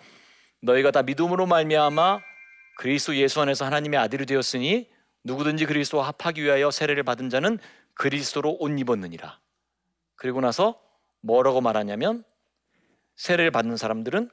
너희가 0.63 0.91
다 0.91 1.03
믿음으로 1.03 1.47
말미암아 1.47 2.21
그리스도 2.79 3.17
예수 3.17 3.41
안에서 3.41 3.65
하나님의 3.65 4.01
아들이 4.01 4.27
되었으니 4.27 4.91
누구든지 5.25 5.67
그리스도와 5.67 6.09
합하기 6.09 6.43
위하여 6.43 6.71
세례를 6.71 7.05
받은 7.05 7.31
자는 7.31 7.59
그리스도로 7.95 8.57
옷 8.59 8.79
입었느니라. 8.79 9.42
그리고 10.23 10.41
나서 10.41 10.81
뭐라고 11.21 11.61
말하냐면 11.61 12.23
세례를 13.17 13.50
받는 13.50 13.76
사람들은 13.76 14.31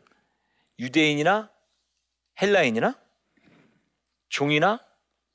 유대인이나 0.78 1.52
헬라인이나 2.40 2.96
종이나 4.30 4.86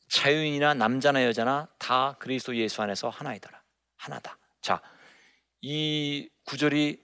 자유인이나 0.09 0.75
남자나 0.75 1.25
여자나 1.25 1.67
다 1.81 2.15
그리스도 2.21 2.55
예수 2.55 2.83
안에서 2.83 3.09
하나이더라. 3.09 3.61
하나다. 3.97 4.39
자, 4.61 4.81
이 5.61 6.31
구절이 6.45 7.03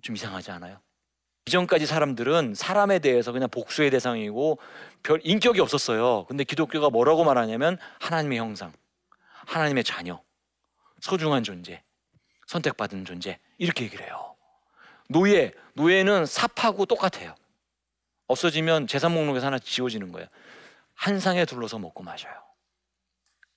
좀 0.00 0.16
이상하지 0.16 0.52
않아요? 0.52 0.80
이전까지 1.44 1.84
사람들은 1.84 2.54
사람에 2.54 3.00
대해서 3.00 3.30
그냥 3.30 3.50
복수의 3.50 3.90
대상이고 3.90 4.58
별 5.02 5.20
인격이 5.22 5.60
없었어요. 5.60 6.24
근데 6.28 6.44
기독교가 6.44 6.88
뭐라고 6.88 7.24
말하냐면 7.24 7.76
하나님의 8.00 8.38
형상, 8.38 8.72
하나님의 9.48 9.84
자녀, 9.84 10.22
소중한 11.02 11.42
존재, 11.42 11.82
선택받은 12.46 13.04
존재 13.04 13.38
이렇게 13.58 13.84
얘기를 13.84 14.04
해요. 14.04 14.34
노예, 15.08 15.52
노예는 15.74 16.26
삽하고 16.26 16.86
똑같아요. 16.86 17.34
없어지면 18.26 18.86
재산 18.86 19.12
목록에서 19.12 19.46
하나 19.46 19.58
지워지는 19.58 20.12
거예요. 20.12 20.26
한 20.94 21.20
상에 21.20 21.44
둘러서 21.44 21.78
먹고 21.78 22.02
마셔요. 22.02 22.32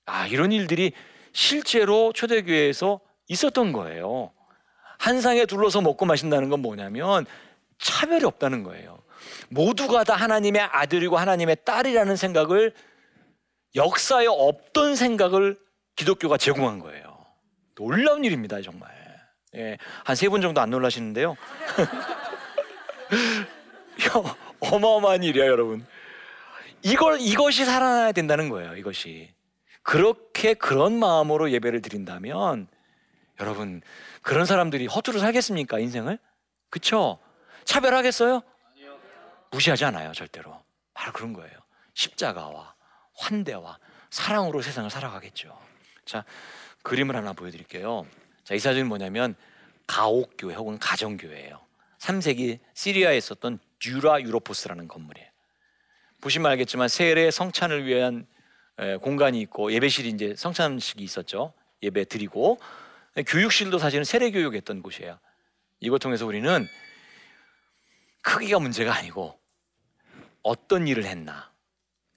아, 0.06 0.26
이런 0.26 0.52
일들이 0.52 0.92
실제로 1.32 2.12
초대교회에서 2.12 3.00
있었던 3.28 3.72
거예요. 3.72 4.32
한 4.98 5.20
상에 5.20 5.46
둘러서 5.46 5.80
먹고 5.80 6.04
마신다는 6.04 6.50
건 6.50 6.60
뭐냐면 6.60 7.24
차별이 7.78 8.24
없다는 8.24 8.62
거예요. 8.62 9.02
모두가 9.48 10.04
다 10.04 10.14
하나님의 10.14 10.62
아들이고 10.62 11.16
하나님의 11.16 11.58
딸이라는 11.64 12.16
생각을 12.16 12.74
역사에 13.74 14.26
없던 14.26 14.96
생각을 14.96 15.58
기독교가 15.96 16.36
제공한 16.36 16.80
거예요. 16.80 17.09
놀라운 17.84 18.24
일입니다, 18.24 18.60
정말. 18.60 18.90
예, 19.56 19.78
한 20.04 20.14
세 20.16 20.28
분 20.28 20.40
정도 20.42 20.60
안 20.60 20.70
놀라시는데요. 20.70 21.36
어마어마한 24.60 25.22
일이야, 25.24 25.46
여러분. 25.46 25.86
이걸 26.82 27.18
이것이 27.20 27.64
살아나야 27.64 28.12
된다는 28.12 28.48
거예요. 28.48 28.76
이것이 28.76 29.32
그렇게 29.82 30.54
그런 30.54 30.98
마음으로 30.98 31.50
예배를 31.50 31.82
드린다면 31.82 32.68
여러분 33.40 33.82
그런 34.22 34.46
사람들이 34.46 34.86
허투루 34.86 35.18
살겠습니까 35.18 35.78
인생을? 35.78 36.18
그쵸? 36.70 37.18
차별하겠어요? 37.64 38.42
무시하지 39.50 39.84
않아요 39.86 40.12
절대로. 40.12 40.62
바로 40.94 41.12
그런 41.12 41.32
거예요. 41.32 41.52
십자가와 41.94 42.74
환대와 43.16 43.78
사랑으로 44.10 44.62
세상을 44.62 44.88
살아가겠죠. 44.90 45.58
자 46.06 46.24
그림을 46.82 47.16
하나 47.16 47.32
보여드릴게요. 47.32 48.06
자, 48.44 48.54
이 48.54 48.58
사진은 48.58 48.88
뭐냐면 48.88 49.34
가옥교회 49.86 50.54
혹은 50.54 50.78
가정교회예요. 50.78 51.60
3세기 51.98 52.58
시리아에 52.74 53.16
있었던 53.18 53.58
듀라 53.80 54.22
유로포스라는 54.22 54.88
건물이에요. 54.88 55.28
보시면 56.20 56.50
알겠지만 56.52 56.88
세례 56.88 57.30
성찬을 57.30 57.86
위한 57.86 58.26
공간이 59.02 59.40
있고 59.42 59.72
예배실이 59.72 60.08
이제 60.10 60.34
성찬식이 60.36 61.02
있었죠. 61.02 61.52
예배 61.82 62.04
드리고 62.04 62.58
교육실도 63.26 63.78
사실은 63.78 64.04
세례 64.04 64.30
교육했던 64.30 64.82
곳이에요. 64.82 65.18
이걸 65.80 65.98
통해서 65.98 66.26
우리는 66.26 66.66
크기가 68.22 68.58
문제가 68.58 68.94
아니고 68.94 69.38
어떤 70.42 70.86
일을 70.88 71.04
했나 71.04 71.50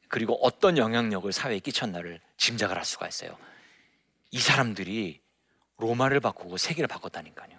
그리고 0.10 0.38
어떤 0.42 0.78
영향력을 0.78 1.32
사회에 1.32 1.60
끼쳤나를 1.60 2.20
짐작을 2.38 2.78
할 2.78 2.86
수가 2.86 3.08
있어요. 3.08 3.38
이 4.34 4.40
사람들이 4.40 5.22
로마를 5.78 6.20
바꾸고 6.20 6.58
세계를 6.58 6.88
바꿨다니까요. 6.88 7.52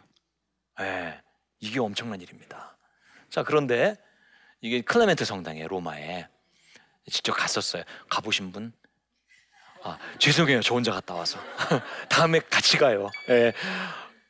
네, 0.81 1.23
이게 1.61 1.79
엄청난 1.79 2.21
일입니다. 2.21 2.77
자 3.31 3.45
그런데 3.45 3.97
이게 4.61 4.81
클레멘트 4.81 5.25
성당에 5.25 5.69
로마에 5.69 6.27
직접 7.09 7.33
갔었어요. 7.33 7.85
가보신 8.11 8.51
분? 8.51 8.73
아, 9.85 9.99
죄송해요. 10.19 10.63
저 10.63 10.75
혼자 10.75 10.91
갔다 10.91 11.15
와서. 11.15 11.39
다음에 12.11 12.41
같이 12.41 12.77
가요. 12.77 13.09
예. 13.29 13.53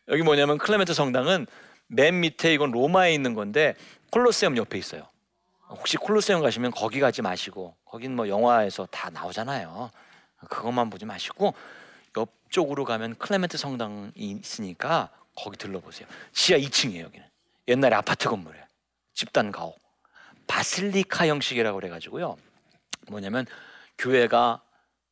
여기 0.09 0.23
뭐냐면 0.23 0.59
클레멘트 0.59 0.93
성당은 0.93 1.47
맨 1.87 2.21
밑에 2.21 2.53
이건 2.53 2.73
로마에 2.73 3.15
있는 3.15 3.33
건데 3.33 3.75
콜로세움 4.11 4.59
옆에 4.59 4.77
있어요. 4.77 5.09
혹시 5.71 5.97
콜로세움 5.97 6.43
가시면 6.43 6.73
거기 6.73 7.01
가지 7.01 7.23
마시고 7.23 7.75
거긴 7.87 8.15
뭐 8.15 8.29
영화에서 8.29 8.85
다 8.91 9.09
나오잖아요. 9.09 9.91
그것만 10.51 10.91
보지 10.91 11.07
마시고 11.07 11.55
옆쪽으로 12.17 12.85
가면 12.85 13.17
클레멘트 13.17 13.57
성당이 13.59 14.13
있으니까 14.17 15.11
거기 15.37 15.57
들러보세요. 15.57 16.07
지하 16.33 16.59
2층이에요 16.59 17.03
여기는. 17.03 17.27
옛날에 17.69 17.97
아파트 17.97 18.29
건물이에요. 18.29 18.65
집단 19.15 19.51
가옥. 19.51 19.79
바실리카 20.47 21.27
형식이라고 21.27 21.79
그래가지고요. 21.79 22.37
뭐냐면 23.09 23.47
교회가 23.99 24.63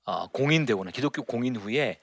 어, 0.04 0.26
공인되거나 0.28 0.90
기독교 0.90 1.22
공인 1.22 1.56
후에 1.56 2.00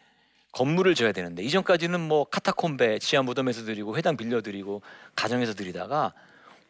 건물을 0.51 0.95
져야 0.95 1.11
되는데 1.11 1.43
이전까지는 1.43 1.99
뭐 1.99 2.23
카타콤베 2.25 2.99
지하 2.99 3.21
무덤에서 3.21 3.65
드리고 3.65 3.97
회당 3.97 4.17
빌려드리고 4.17 4.81
가정에서 5.15 5.53
드리다가 5.53 6.13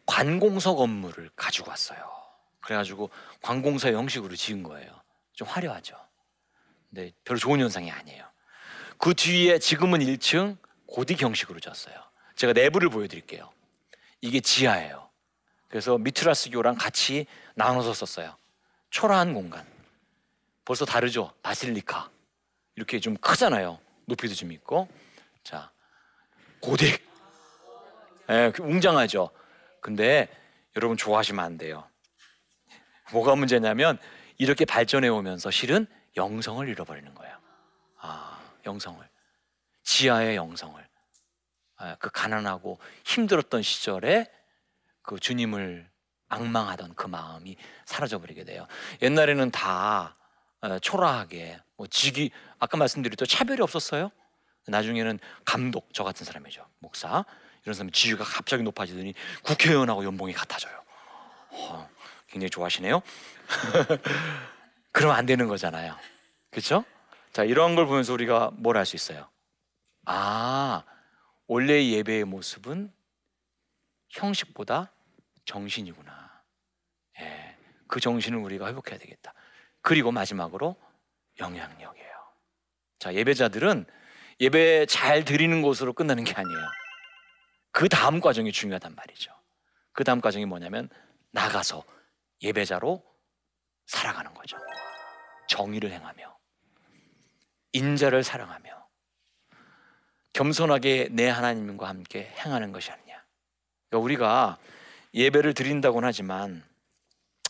관공서 0.06 0.74
건물을 0.74 1.30
가지고 1.36 1.70
왔어요. 1.70 1.98
그래가지고 2.60 3.10
관공서 3.40 3.90
형식으로 3.90 4.36
지은 4.36 4.62
거예요. 4.62 4.90
좀 5.32 5.48
화려하죠. 5.48 5.96
근데 6.90 7.12
별로 7.24 7.38
좋은 7.38 7.60
현상이 7.60 7.90
아니에요. 7.90 8.24
그 8.98 9.14
뒤에 9.14 9.58
지금은 9.58 10.00
1층 10.00 10.58
고딕 10.88 11.20
형식으로 11.20 11.60
졌어요. 11.60 11.94
제가 12.34 12.52
내부를 12.52 12.90
보여드릴게요. 12.90 13.50
이게 14.20 14.40
지하예요. 14.40 15.08
그래서 15.68 15.96
미트라스 15.98 16.50
교랑 16.50 16.74
같이 16.74 17.26
나눠서 17.54 17.94
썼어요. 17.94 18.36
초라한 18.90 19.34
공간. 19.34 19.64
벌써 20.64 20.84
다르죠? 20.84 21.32
바실리카. 21.42 22.10
이렇게 22.74 22.98
좀 22.98 23.16
크잖아요. 23.16 23.78
높이도 24.06 24.34
좀 24.34 24.52
있고. 24.52 24.88
자, 25.44 25.70
고딕. 26.60 27.00
예, 28.30 28.52
그 28.54 28.62
웅장하죠. 28.62 29.30
근데 29.80 30.28
여러분 30.76 30.96
좋아하시면 30.96 31.44
안 31.44 31.56
돼요. 31.56 31.88
뭐가 33.12 33.34
문제냐면 33.36 33.98
이렇게 34.38 34.64
발전해 34.64 35.08
오면서 35.08 35.50
실은 35.50 35.86
영성을 36.16 36.66
잃어버리는 36.68 37.14
거예요. 37.14 37.36
아, 37.98 38.40
영성을. 38.66 39.08
지하의 39.82 40.36
영성을. 40.36 40.88
아, 41.76 41.96
그 41.98 42.10
가난하고 42.10 42.78
힘들었던 43.04 43.62
시절에 43.62 44.30
그 45.02 45.18
주님을 45.18 45.90
악망하던 46.28 46.94
그 46.94 47.06
마음이 47.06 47.56
사라져 47.86 48.18
버리게 48.18 48.44
돼요. 48.44 48.66
옛날에는 49.02 49.50
다 49.50 50.16
어, 50.60 50.78
초라하게 50.78 51.58
뭐 51.76 51.86
직위 51.86 52.30
아까 52.58 52.76
말씀드렸죠 52.76 53.26
차별이 53.26 53.62
없었어요. 53.62 54.10
나중에는 54.66 55.18
감독 55.44 55.88
저 55.92 56.04
같은 56.04 56.24
사람이죠 56.24 56.64
목사 56.78 57.24
이런 57.62 57.74
사람 57.74 57.90
지위가 57.90 58.24
갑자기 58.24 58.62
높아지더니 58.62 59.14
국회의원하고 59.42 60.04
연봉이 60.04 60.32
같아져요. 60.32 60.82
어, 61.50 61.88
굉장히 62.28 62.50
좋아하시네요. 62.50 63.02
그러면 64.92 65.16
안 65.16 65.26
되는 65.26 65.46
거잖아요. 65.48 65.96
그렇죠? 66.50 66.84
자 67.32 67.44
이런 67.44 67.74
걸 67.76 67.86
보면서 67.86 68.12
우리가 68.12 68.50
뭘할수 68.54 68.96
있어요? 68.96 69.28
아 70.06 70.84
원래 71.46 71.84
예배의 71.84 72.24
모습은 72.24 72.92
형식보다 74.08 74.92
정신이구나. 75.44 76.42
예, 77.20 77.56
그 77.86 78.00
정신을 78.00 78.38
우리가 78.38 78.68
회복해야 78.68 78.98
되겠다. 78.98 79.34
그리고 79.82 80.12
마지막으로 80.12 80.76
영향력이에요. 81.38 82.10
자, 82.98 83.14
예배자들은 83.14 83.86
예배 84.40 84.86
잘 84.86 85.24
드리는 85.24 85.62
곳으로 85.62 85.92
끝나는 85.92 86.24
게 86.24 86.34
아니에요. 86.34 86.66
그 87.72 87.88
다음 87.88 88.20
과정이 88.20 88.52
중요하단 88.52 88.94
말이죠. 88.94 89.32
그 89.92 90.04
다음 90.04 90.20
과정이 90.20 90.44
뭐냐면 90.46 90.88
나가서 91.30 91.84
예배자로 92.42 93.02
살아가는 93.90 94.32
거죠. 94.34 94.56
정의를 95.48 95.90
행하며 95.90 96.38
인자를 97.72 98.22
사랑하며 98.22 98.70
겸손하게 100.32 101.08
내 101.10 101.28
하나님과 101.28 101.88
함께 101.88 102.32
행하는 102.38 102.70
것이 102.70 102.92
아니냐. 102.92 103.24
그러니까 103.88 104.04
우리가 104.04 104.58
예배를 105.12 105.54
드린다고는 105.54 106.06
하지만 106.06 106.64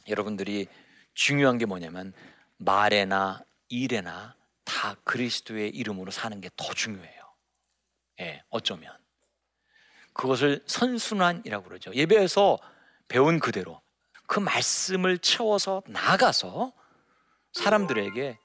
여러분들이 0.09 0.66
중요한 1.12 1.59
게 1.59 1.66
뭐냐면 1.66 2.14
말에나 2.57 3.42
일에나 3.68 4.35
다 4.64 4.94
그리스도의 5.05 5.68
이름으로 5.70 6.11
사는 6.11 6.40
게 6.40 6.48
더 6.57 6.72
중요해요. 6.72 7.35
예, 8.20 8.42
어쩌면 8.48 8.96
그것을 10.14 10.62
선순환이라고 10.66 11.64
그러죠. 11.64 11.94
예배에서 11.94 12.59
배운 13.09 13.38
그대로 13.40 13.83
그 14.31 14.38
말씀을 14.38 15.19
채워서 15.19 15.83
나가서 15.88 16.73
사람들에게 17.53 18.38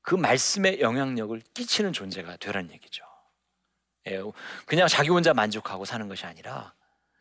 그 0.00 0.14
말씀의 0.14 0.80
영향력을 0.80 1.38
끼치는 1.52 1.92
존재가 1.92 2.38
되라는 2.38 2.72
얘기죠. 2.72 3.04
예, 4.06 4.22
그냥 4.64 4.88
자기 4.88 5.10
혼자 5.10 5.34
만족하고 5.34 5.84
사는 5.84 6.08
것이 6.08 6.24
아니라 6.24 6.72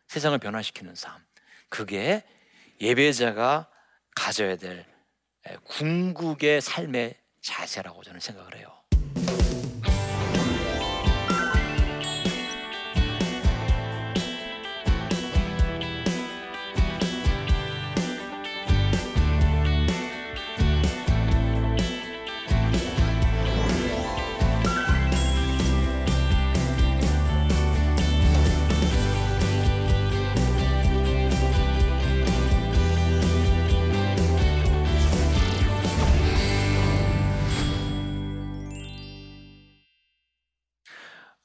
세상을 0.08 0.38
변화시키는 0.38 0.96
삶. 0.96 1.22
그게 1.68 2.26
예배자가 2.80 3.70
가져야 4.16 4.56
될 4.56 4.86
궁극의 5.66 6.62
삶의 6.62 7.20
자세라고 7.42 8.02
저는 8.04 8.22
생각을 8.22 8.56
해요. 8.56 8.79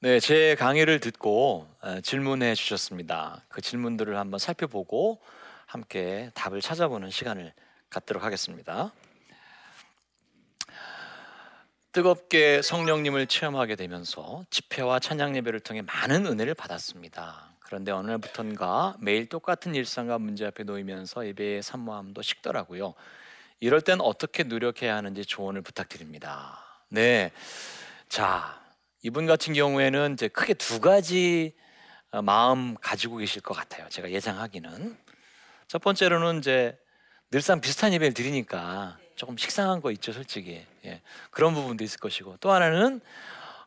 네, 0.05 0.21
제 0.21 0.55
강의를 0.57 1.01
듣고 1.01 1.67
질문해 2.03 2.57
주셨습니다. 2.57 3.43
그 3.49 3.63
질문들을 3.63 4.19
한번 4.19 4.39
살펴보고 4.39 5.23
함께 5.65 6.31
답을 6.35 6.61
찾아보는 6.61 7.11
시간을 7.11 7.55
갖도록 7.89 8.23
하겠습니다. 8.23 8.93
뜨겁게 11.93 12.61
성령님을 12.61 13.29
체험하게 13.29 13.77
되면서 13.77 14.45
집회와 14.51 14.99
찬양 14.99 15.37
예배를 15.37 15.61
통해 15.61 15.81
많은 15.81 16.27
은혜를 16.27 16.53
받았습니다. 16.53 17.55
그런데 17.61 17.91
어느 17.91 18.09
날부턴가 18.09 18.99
매일 19.01 19.27
똑같은 19.31 19.75
일상과 19.75 20.19
문제 20.19 20.45
앞에 20.45 20.65
놓이면서 20.65 21.27
예배의 21.29 21.63
산모함도 21.63 22.21
식더라고요. 22.21 22.93
이럴 23.59 23.81
땐 23.81 24.03
어떻게 24.03 24.43
노력해야 24.43 24.97
하는지 24.97 25.25
조언을 25.25 25.63
부탁드립니다. 25.63 26.63
네. 26.91 27.33
자, 28.11 28.63
이분 29.05 29.27
같은 29.27 29.53
경우에는 29.53 30.15
이제 30.15 30.29
크게 30.29 30.55
두 30.55 30.81
가지 30.81 31.53
어, 32.11 32.23
마음 32.23 32.75
가지고 32.81 33.19
계실 33.19 33.43
것 33.43 33.53
같아요. 33.53 33.87
제가 33.91 34.11
예상하기는 34.11 34.97
첫 35.69 35.83
번째로는 35.83 36.39
이제 36.39 36.79
늘상 37.31 37.61
비슷한 37.61 37.93
예배를 37.93 38.15
드리니까 38.15 38.97
조금 39.15 39.37
식상한 39.37 39.83
거 39.83 39.91
있죠, 39.91 40.15
솔직히. 40.15 40.65
예. 40.87 41.03
그런 41.31 41.53
부분도 41.53 41.85
있을 41.85 42.01
것이고 42.01 42.39
또 42.41 42.51
하나는 42.51 43.03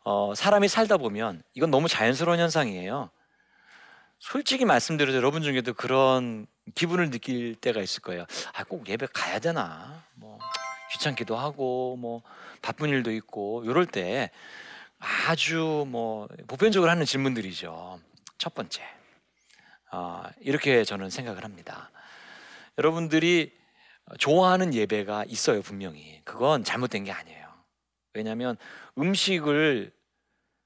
어, 0.04 0.34
사람이 0.36 0.68
살다 0.70 0.98
보면 0.98 1.44
이건 1.54 1.70
너무 1.70 1.88
자연스러운 1.88 2.40
현상이에요. 2.40 3.12
솔직히 4.18 4.66
말씀드려서 4.66 5.18
여러분 5.18 5.44
중에도 5.44 5.76
그런 5.76 6.48
기분을 6.74 7.12
느낄 7.12 7.54
때가 7.54 7.82
있을 7.82 8.02
거예요. 8.02 8.26
아, 8.54 8.64
꼭 8.64 8.90
예배 8.90 9.10
가야 9.14 9.38
되나? 9.38 10.04
뭐 10.16 10.40
귀찮기도 10.94 11.38
하고 11.38 11.96
뭐 11.96 12.24
바쁜 12.64 12.90
일도 12.90 13.12
있고 13.12 13.64
이럴 13.66 13.86
때 13.86 14.32
아주 15.00 15.86
뭐 15.88 16.28
보편적으로 16.48 16.90
하는 16.90 17.06
질문들이죠. 17.06 18.00
첫 18.38 18.54
번째, 18.54 18.84
어, 19.92 20.24
이렇게 20.42 20.84
저는 20.84 21.10
생각을 21.10 21.44
합니다. 21.44 21.92
여러분들이 22.78 23.56
좋아하는 24.18 24.74
예배가 24.74 25.26
있어요 25.28 25.62
분명히. 25.62 26.22
그건 26.24 26.64
잘못된 26.64 27.04
게 27.04 27.12
아니에요. 27.12 27.48
왜냐하면 28.14 28.58
음식을 28.98 29.92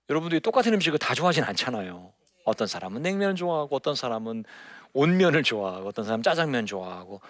여러분들이 0.10 0.42
똑같은 0.42 0.74
음식을 0.74 1.00
다 1.00 1.14
좋아하진 1.14 1.44
않잖아요. 1.44 2.14
어떤 2.46 2.68
사람은 2.68 3.02
냉면 3.02 3.36
좋아하고 3.36 3.76
어떤 3.76 3.96
사람은 3.96 4.46
온면을 4.94 5.44
좋아하고 5.44 5.88
어떤 5.88 6.06
사람은 6.06 6.24
짜장면 6.24 6.66
좋아하고 6.66 7.22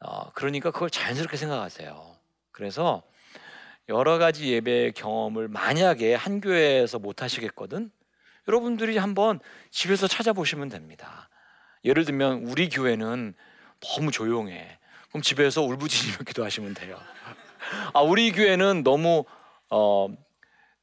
어, 0.00 0.30
그러니까 0.32 0.70
그걸 0.70 0.90
자연스럽게 0.90 1.36
생각하세요. 1.36 2.16
그래서 2.52 3.02
여러 3.90 4.18
가지 4.18 4.52
예배 4.52 4.92
경험을 4.92 5.48
만약에 5.48 6.14
한 6.14 6.40
교회에서 6.40 6.98
못 6.98 7.22
하시겠거든 7.22 7.90
여러분들이 8.48 8.96
한번 8.96 9.40
집에서 9.70 10.06
찾아보시면 10.06 10.68
됩니다. 10.68 11.28
예를 11.84 12.04
들면 12.04 12.44
우리 12.44 12.68
교회는 12.68 13.34
너무 13.80 14.10
조용해. 14.10 14.78
그럼 15.08 15.22
집에서 15.22 15.62
울부짖으며 15.62 16.18
기도하시면 16.24 16.74
돼요. 16.74 16.98
아 17.92 18.00
우리 18.00 18.32
교회는 18.32 18.84
너무 18.84 19.24
어 19.70 20.08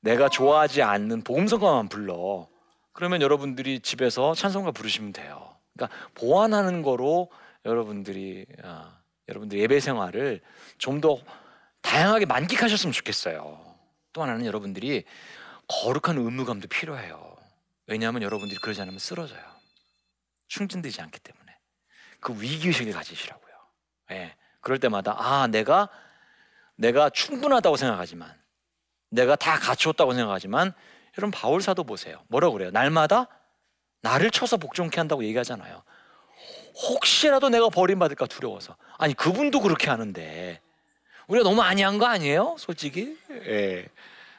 내가 0.02 0.28
좋아하지 0.28 0.84
않는 0.84 1.24
복음성가만 1.24 1.88
불러. 1.90 2.48
그러면 2.92 3.22
여러분들이 3.22 3.80
집에서 3.80 4.34
찬송가 4.34 4.72
부르시면 4.72 5.14
돼요. 5.14 5.56
그러니까 5.74 5.96
보완하는 6.14 6.82
거로 6.82 7.30
여러분들이 7.66 8.46
어, 8.64 8.92
여러분들 9.30 9.60
예배 9.60 9.80
생활을 9.80 10.42
좀더 10.78 11.20
다양하게 11.82 12.26
만끽하셨으면 12.26 12.94
좋겠어요. 12.94 13.76
또 14.14 14.24
하나는 14.24 14.46
여러분들이 14.46 15.06
거룩한 15.68 16.18
의무감도 16.18 16.68
필요해요. 16.68 17.36
왜냐하면 17.88 18.22
여러분들이 18.22 18.60
그러지 18.60 18.82
않으면 18.82 19.00
쓰러져요. 19.00 19.44
충진되지 20.48 21.02
않기 21.02 21.20
때문에 21.20 21.58
그 22.20 22.34
위기의식을 22.42 22.94
가지시라고요. 22.94 23.54
예. 24.12 24.36
그럴 24.62 24.80
때마다 24.80 25.16
아 25.18 25.48
내가 25.48 25.90
내가 26.76 27.10
충분하다고 27.10 27.78
생각하지만 27.78 28.34
내가 29.10 29.36
다 29.36 29.58
갖추었다고 29.58 30.14
생각하지만 30.14 30.74
여러분 31.18 31.32
바울 31.32 31.62
사도 31.62 31.84
보세요. 31.84 32.24
뭐라고 32.28 32.54
그래요? 32.54 32.72
날마다 32.72 33.28
나를 34.02 34.32
쳐서 34.32 34.58
복종케 34.58 35.00
한다고 35.00 35.24
얘기하잖아요. 35.24 35.84
혹시라도 36.76 37.50
내가 37.50 37.70
버림받을까 37.70 38.28
두려워서. 38.28 38.78
아니 38.98 39.14
그분도 39.14 39.62
그렇게 39.62 39.90
하는데 39.90 40.62
우리가 41.28 41.44
너무 41.48 41.62
아니한 41.62 41.98
거 41.98 42.06
아니에요? 42.06 42.56
솔직히. 42.58 43.18
예. 43.32 43.88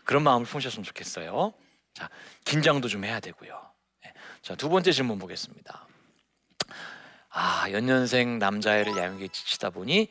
그런 0.05 0.23
마음을 0.23 0.47
품으셨으면 0.47 0.85
좋겠어요. 0.85 1.53
자, 1.95 2.09
긴장도 2.45 2.89
좀 2.89 3.05
해야 3.05 3.21
되고요. 3.21 3.61
예. 4.07 4.13
자, 4.43 4.55
두 4.55 4.69
번째 4.69 4.91
질문 4.91 5.19
보겠습니다. 5.19 5.87
아, 7.31 7.67
연년생 7.71 8.39
남자애를 8.39 8.97
야영에 8.97 9.29
지치다 9.29 9.71
보니 9.71 10.09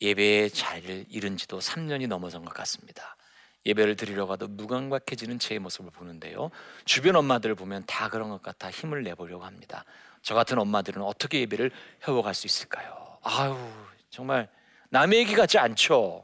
예배의 0.00 0.50
자리를 0.50 1.06
잃은 1.08 1.36
지도 1.36 1.58
3년이 1.58 2.08
넘어선 2.08 2.44
것 2.44 2.52
같습니다. 2.54 3.16
예배를 3.64 3.96
드리러 3.96 4.26
가도 4.26 4.46
무감각해지는 4.48 5.38
제 5.38 5.58
모습을 5.58 5.90
보는데요. 5.90 6.50
주변 6.84 7.16
엄마들을 7.16 7.54
보면 7.54 7.84
다 7.86 8.08
그런 8.08 8.28
것 8.28 8.42
같아 8.42 8.70
힘을 8.70 9.02
내보려고 9.02 9.44
합니다. 9.44 9.84
저 10.22 10.34
같은 10.34 10.58
엄마들은 10.58 11.02
어떻게 11.02 11.40
예배를 11.40 11.70
회복할 12.02 12.34
수 12.34 12.46
있을까요? 12.46 13.18
아유, 13.22 13.56
정말 14.10 14.48
남의 14.96 15.18
얘기 15.18 15.34
같지 15.34 15.58
않죠. 15.58 16.22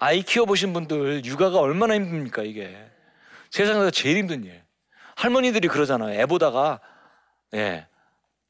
아이 0.00 0.22
키워보신 0.22 0.72
분들 0.72 1.24
육아가 1.24 1.60
얼마나 1.60 1.94
힘듭니까 1.94 2.42
이게 2.42 2.76
세상에서 3.50 3.90
제일 3.90 4.16
힘든 4.16 4.42
일. 4.42 4.60
할머니들이 5.14 5.68
그러잖아요. 5.68 6.20
애 6.20 6.26
보다가 6.26 6.80
예, 7.54 7.86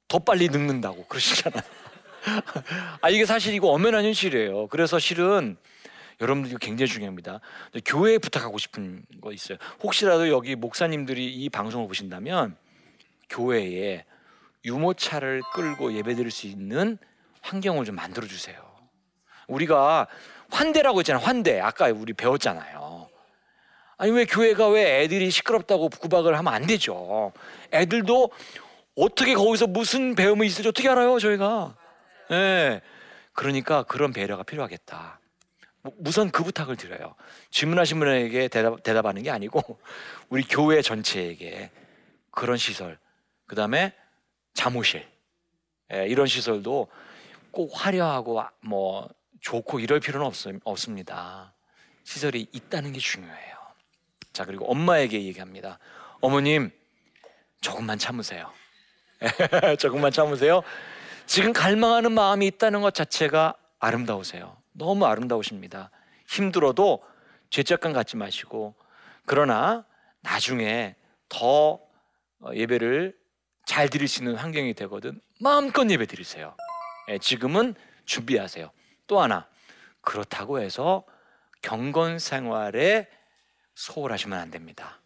더 0.08 0.20
빨리 0.20 0.48
늙는다고 0.48 1.04
그러시잖아요. 1.04 1.62
아 3.02 3.10
이게 3.10 3.26
사실 3.26 3.52
이거 3.52 3.68
엄연한 3.68 4.06
현실이에요. 4.06 4.68
그래서 4.68 4.98
실은 4.98 5.58
여러분들 6.22 6.52
이거 6.52 6.58
굉장히 6.58 6.90
중요합니다. 6.90 7.40
교회에 7.84 8.16
부탁하고 8.16 8.56
싶은 8.56 9.04
거 9.20 9.34
있어요. 9.34 9.58
혹시라도 9.82 10.30
여기 10.30 10.56
목사님들이 10.56 11.26
이 11.26 11.50
방송을 11.50 11.86
보신다면 11.88 12.56
교회에 13.28 14.06
유모차를 14.64 15.42
끌고 15.52 15.92
예배드릴 15.92 16.30
수 16.30 16.46
있는 16.46 16.96
환경을 17.42 17.84
좀 17.84 17.96
만들어 17.96 18.26
주세요. 18.26 18.65
우리가 19.46 20.06
환대라고 20.50 21.00
했잖아요. 21.00 21.24
환대. 21.24 21.60
아까 21.60 21.86
우리 21.86 22.12
배웠잖아요. 22.12 23.08
아니 23.98 24.12
왜 24.12 24.26
교회가 24.26 24.68
왜 24.68 25.02
애들이 25.02 25.30
시끄럽다고 25.30 25.88
구박을 25.88 26.36
하면 26.36 26.52
안 26.52 26.66
되죠. 26.66 27.32
애들도 27.72 28.30
어떻게 28.96 29.34
거기서 29.34 29.66
무슨 29.66 30.14
배움이 30.14 30.46
있을지 30.46 30.68
어떻게 30.68 30.88
알아요, 30.88 31.18
저희가. 31.18 31.76
예. 32.30 32.34
네. 32.34 32.80
그러니까 33.32 33.82
그런 33.84 34.12
배려가 34.12 34.42
필요하겠다. 34.42 35.20
우선 36.04 36.30
그 36.30 36.42
부탁을 36.42 36.76
드려요. 36.76 37.14
질문하신 37.50 37.98
분에게 37.98 38.48
대답, 38.48 38.82
대답하는 38.82 39.22
게 39.22 39.30
아니고 39.30 39.78
우리 40.30 40.42
교회 40.42 40.82
전체에게 40.82 41.70
그런 42.30 42.56
시설, 42.56 42.98
그 43.46 43.54
다음에 43.54 43.94
잠옷실 44.54 45.06
예, 45.92 46.06
이런 46.08 46.26
시설도 46.26 46.88
꼭 47.50 47.70
화려하고 47.72 48.42
뭐 48.60 49.08
좋고 49.40 49.80
이럴 49.80 50.00
필요는 50.00 50.26
없, 50.26 50.34
없습니다. 50.64 51.54
시설이 52.04 52.48
있다는 52.52 52.92
게 52.92 52.98
중요해요. 52.98 53.56
자 54.32 54.44
그리고 54.44 54.70
엄마에게 54.70 55.22
얘기합니다. 55.24 55.78
어머님 56.20 56.70
조금만 57.60 57.98
참으세요. 57.98 58.52
조금만 59.78 60.12
참으세요. 60.12 60.62
지금 61.26 61.52
갈망하는 61.52 62.12
마음이 62.12 62.46
있다는 62.46 62.80
것 62.80 62.94
자체가 62.94 63.56
아름다우세요. 63.78 64.56
너무 64.72 65.06
아름다우십니다. 65.06 65.90
힘들어도 66.28 67.02
죄책감 67.50 67.92
갖지 67.92 68.16
마시고 68.16 68.74
그러나 69.24 69.84
나중에 70.20 70.94
더 71.28 71.80
어, 72.40 72.50
예배를 72.54 73.16
잘 73.64 73.88
드릴 73.88 74.06
수 74.06 74.20
있는 74.22 74.36
환경이 74.36 74.74
되거든 74.74 75.20
마음껏 75.40 75.88
예배 75.88 76.06
드리세요. 76.06 76.56
예, 77.08 77.18
지금은 77.18 77.74
준비하세요. 78.04 78.70
또 79.06 79.20
하나 79.20 79.48
그렇다고 80.00 80.60
해서 80.60 81.04
경건 81.62 82.18
생활에 82.18 83.10
소홀하시면 83.74 84.38
안 84.38 84.50
됩니다. 84.50 85.00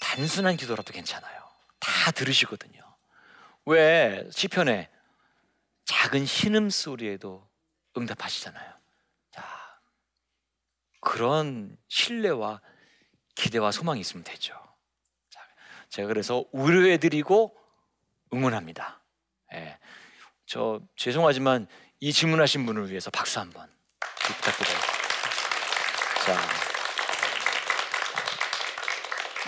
단순한 0.00 0.56
기도라도 0.56 0.92
괜찮아요. 0.92 1.42
다 1.80 2.10
들으시거든요. 2.10 2.82
왜 3.66 4.28
시편에 4.30 4.90
작은 5.84 6.26
신음 6.26 6.70
소리에도 6.70 7.48
응답하시잖아요. 7.96 8.72
자, 9.30 9.80
그런 11.00 11.76
신뢰와 11.88 12.60
기대와 13.34 13.70
소망이 13.70 14.00
있으면 14.00 14.24
되죠. 14.24 14.54
자, 15.30 15.40
제가 15.88 16.08
그래서 16.08 16.44
우려해드리고 16.52 17.56
응원합니다. 18.32 19.00
예, 19.54 19.78
저 20.46 20.80
죄송하지만 20.96 21.66
이 22.04 22.12
질문하신 22.12 22.66
분을 22.66 22.90
위해서 22.90 23.10
박수 23.10 23.40
한번 23.40 23.66
부탁드려요. 24.26 24.76
자, 26.26 26.38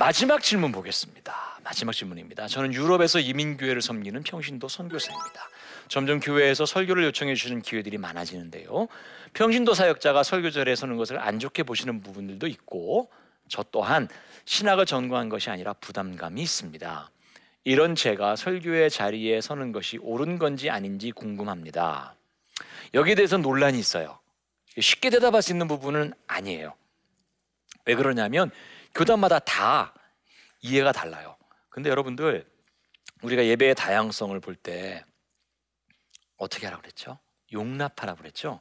마지막 0.01 0.43
질문 0.43 0.73
보겠습니다. 0.73 1.61
마지막 1.63 1.93
질문입니다. 1.93 2.49
저는 2.49 2.73
유럽에서 2.73 3.21
이민교회를 3.21 3.83
섬기는 3.83 4.23
평신도 4.23 4.69
선교사입니다. 4.69 5.51
점점 5.89 6.19
교회에서 6.19 6.65
설교를 6.65 7.05
요청해 7.05 7.35
주시는 7.35 7.61
기회들이 7.61 7.99
많아지는데요. 7.99 8.89
평신도 9.35 9.75
사역자가 9.75 10.23
설교절에 10.23 10.77
서는 10.77 10.97
것을 10.97 11.21
안 11.21 11.39
좋게 11.39 11.63
보시는 11.65 12.01
부분들도 12.01 12.47
있고 12.47 13.11
저 13.49 13.67
또한 13.71 14.09
신학을 14.47 14.87
전공한 14.87 15.29
것이 15.29 15.51
아니라 15.51 15.75
부담감이 15.75 16.41
있습니다. 16.41 17.11
이런 17.65 17.95
제가 17.95 18.35
설교의 18.35 18.89
자리에 18.89 19.43
서는 19.43 19.73
것이 19.73 19.99
옳은 19.99 20.39
건지 20.39 20.71
아닌지 20.71 21.13
궁금합니다. 21.13 22.17
여기에 22.97 23.15
대해서 23.15 23.37
논란이 23.37 23.79
있어요. 23.79 24.19
쉽게 24.81 25.11
대답할 25.11 25.43
수 25.43 25.53
있는 25.53 25.69
부분은 25.69 26.15
아니에요. 26.27 26.75
왜 27.85 27.95
그러냐면 27.95 28.51
교단마다 28.95 29.39
다 29.39 29.95
이해가 30.63 30.93
달라요. 30.93 31.37
근데 31.69 31.91
여러분들 31.91 32.51
우리가 33.23 33.45
예배의 33.45 33.75
다양성을 33.75 34.39
볼 34.41 34.57
때 34.57 35.05
어떻게 36.39 36.67
하라 36.67 36.81
그랬죠? 36.81 37.19
용납하라 37.53 38.15
그랬죠? 38.15 38.61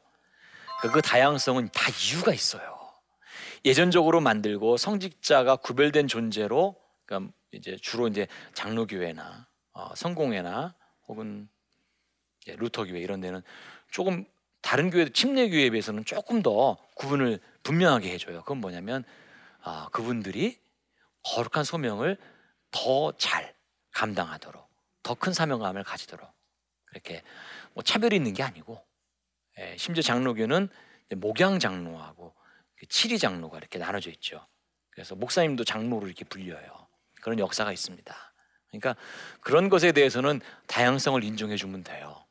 그, 0.81 0.91
그 0.91 1.01
다양성은 1.01 1.69
다 1.73 1.85
이유가 1.89 2.33
있어요. 2.33 2.77
예전적으로 3.63 4.19
만들고 4.19 4.77
성직자가 4.77 5.55
구별된 5.55 6.07
존재로 6.07 6.75
그러니까 7.05 7.33
이제 7.51 7.77
주로 7.81 8.07
이제 8.09 8.27
장로교회나 8.53 9.47
어, 9.73 9.95
성공회나 9.95 10.75
혹은 11.07 11.49
루터교회 12.47 12.99
이런 12.99 13.21
데는 13.21 13.41
조금 13.95 14.25
다른 14.61 14.89
교회 14.89 15.07
침례 15.07 15.47
교회에 15.47 15.69
비해서는 15.69 16.03
조금 16.03 16.41
더 16.41 16.75
구분을 16.95 17.39
분명하게 17.63 18.11
해줘요. 18.11 18.41
그건 18.41 18.57
뭐냐면 18.57 19.05
아, 19.61 19.87
그분들이 19.93 20.59
거룩한 21.23 21.63
소명을 21.63 22.17
더 22.71 23.13
잘 23.17 23.55
감당하도록 23.93 24.67
더 25.01 25.15
큰 25.15 25.31
사명감을 25.31 25.85
가지도록 25.85 26.29
그렇게 26.87 27.23
뭐 27.73 27.85
차별이 27.85 28.17
있는 28.17 28.33
게 28.33 28.43
아니고 28.43 28.85
예, 29.59 29.77
심지어 29.77 30.01
장로교는 30.01 30.67
목양 31.15 31.59
장로하고 31.59 32.35
그 32.75 32.87
칠이 32.87 33.17
장로가 33.17 33.59
이렇게 33.59 33.79
나눠져 33.79 34.09
있죠. 34.09 34.45
그래서 34.89 35.15
목사님도 35.15 35.63
장로로 35.63 36.07
이렇게 36.07 36.25
불려요. 36.25 36.87
그런 37.21 37.39
역사가 37.39 37.71
있습니다. 37.71 38.13
그러니까 38.67 38.97
그런 39.39 39.69
것에 39.69 39.93
대해서는 39.93 40.41
다양성을 40.67 41.23
인정해 41.23 41.55
주면 41.55 41.85
돼요. 41.85 42.25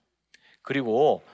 그리고 0.61 1.25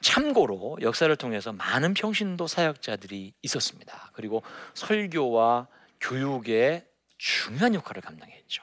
참고로 0.00 0.78
역사를 0.80 1.14
통해서 1.16 1.52
많은 1.52 1.94
평신도 1.94 2.46
사역자들이 2.46 3.34
있었습니다. 3.42 4.10
그리고 4.12 4.42
설교와 4.74 5.66
교육에 6.00 6.86
중요한 7.16 7.74
역할을 7.74 8.02
감당했죠. 8.02 8.62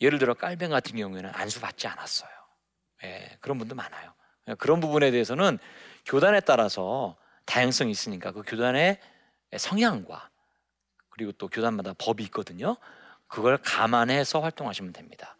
예를 0.00 0.18
들어 0.18 0.34
깔뱅 0.34 0.70
같은 0.70 0.96
경우에는 0.96 1.30
안수 1.34 1.60
받지 1.60 1.88
않았어요. 1.88 2.30
예, 3.04 3.36
그런 3.40 3.58
분도 3.58 3.74
많아요. 3.74 4.12
예, 4.48 4.54
그런 4.54 4.80
부분에 4.80 5.10
대해서는 5.10 5.58
교단에 6.04 6.40
따라서 6.40 7.16
다양성이 7.44 7.90
있으니까 7.90 8.32
그 8.32 8.42
교단의 8.42 9.00
성향과 9.56 10.30
그리고 11.08 11.32
또 11.32 11.48
교단마다 11.48 11.94
법이 11.98 12.22
있거든요. 12.24 12.76
그걸 13.26 13.56
감안해서 13.58 14.40
활동하시면 14.40 14.92
됩니다. 14.92 15.36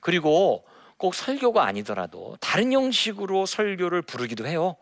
그리고 0.00 0.66
꼭 0.98 1.14
설교가 1.14 1.64
아니더라도 1.64 2.36
다른 2.40 2.72
형식으로 2.72 3.46
설교를 3.46 4.02
부르기도 4.02 4.46
해요. 4.46 4.76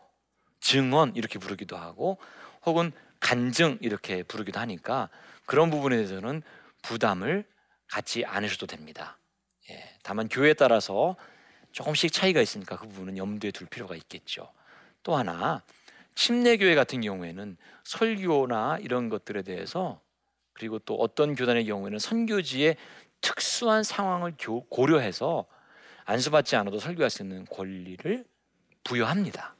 증언 0.59 1.15
이렇게 1.15 1.39
부르기도 1.39 1.77
하고 1.77 2.17
혹은 2.65 2.91
간증 3.19 3.77
이렇게 3.81 4.23
부르기도 4.23 4.59
하니까 4.59 5.09
그런 5.45 5.69
부분에 5.69 5.95
대해서는 5.95 6.41
부담을 6.81 7.45
갖지 7.87 8.25
않으셔도 8.25 8.65
됩니다. 8.65 9.17
예, 9.69 9.95
다만 10.03 10.27
교회에 10.27 10.53
따라서 10.53 11.15
조금씩 11.71 12.11
차이가 12.11 12.41
있으니까 12.41 12.77
그 12.77 12.87
부분은 12.87 13.17
염두에 13.17 13.51
둘 13.51 13.67
필요가 13.67 13.95
있겠죠. 13.95 14.51
또 15.03 15.15
하나 15.15 15.61
침례교회 16.15 16.73
같은 16.73 17.01
경우에는 17.01 17.57
설교나 17.83 18.79
이런 18.81 19.09
것들에 19.09 19.43
대해서 19.43 20.01
그리고 20.53 20.79
또 20.79 20.95
어떤 20.95 21.35
교단의 21.35 21.65
경우에는 21.65 21.99
선교지의 21.99 22.75
특수한 23.21 23.83
상황을 23.83 24.35
고려해서 24.69 25.45
안수받지 26.07 26.55
않아도 26.55 26.79
설교할 26.79 27.09
수 27.09 27.21
있는 27.21 27.45
권리를 27.45 28.25
부여합니다. 28.83 29.55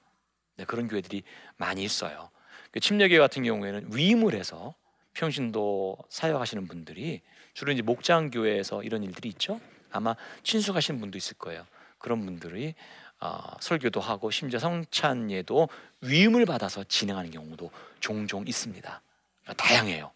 네, 0.56 0.66
그런 0.66 0.88
교회들이 0.88 1.24
많이 1.58 1.84
있어요. 1.84 2.32
그 2.72 2.80
침례교회 2.80 3.20
같은 3.20 3.44
경우에는 3.44 3.90
위임을 3.94 4.34
해서 4.34 4.74
평신도 5.14 5.98
사역하시는 6.10 6.68
분들이 6.68 7.22
주로 7.54 7.72
이제 7.72 7.82
목장 7.82 8.30
교회에서 8.30 8.84
이런 8.84 9.04
일들이 9.04 9.30
있죠. 9.30 9.60
아마 9.92 10.16
친숙하신 10.44 11.00
분도 11.00 11.18
있을 11.18 11.38
거예요. 11.38 11.66
그런 11.98 12.24
분들이 12.26 12.76
어, 13.20 13.40
설교도 13.60 14.00
하고 14.00 14.32
심지어 14.32 14.60
성찬예도 14.60 15.68
위임을 16.02 16.46
받아서 16.46 16.84
진행하는 16.86 17.32
경우도 17.32 17.72
종종 18.00 18.48
있습니다. 18.48 19.02
그러니까 19.44 19.64
다양해요. 19.64 20.12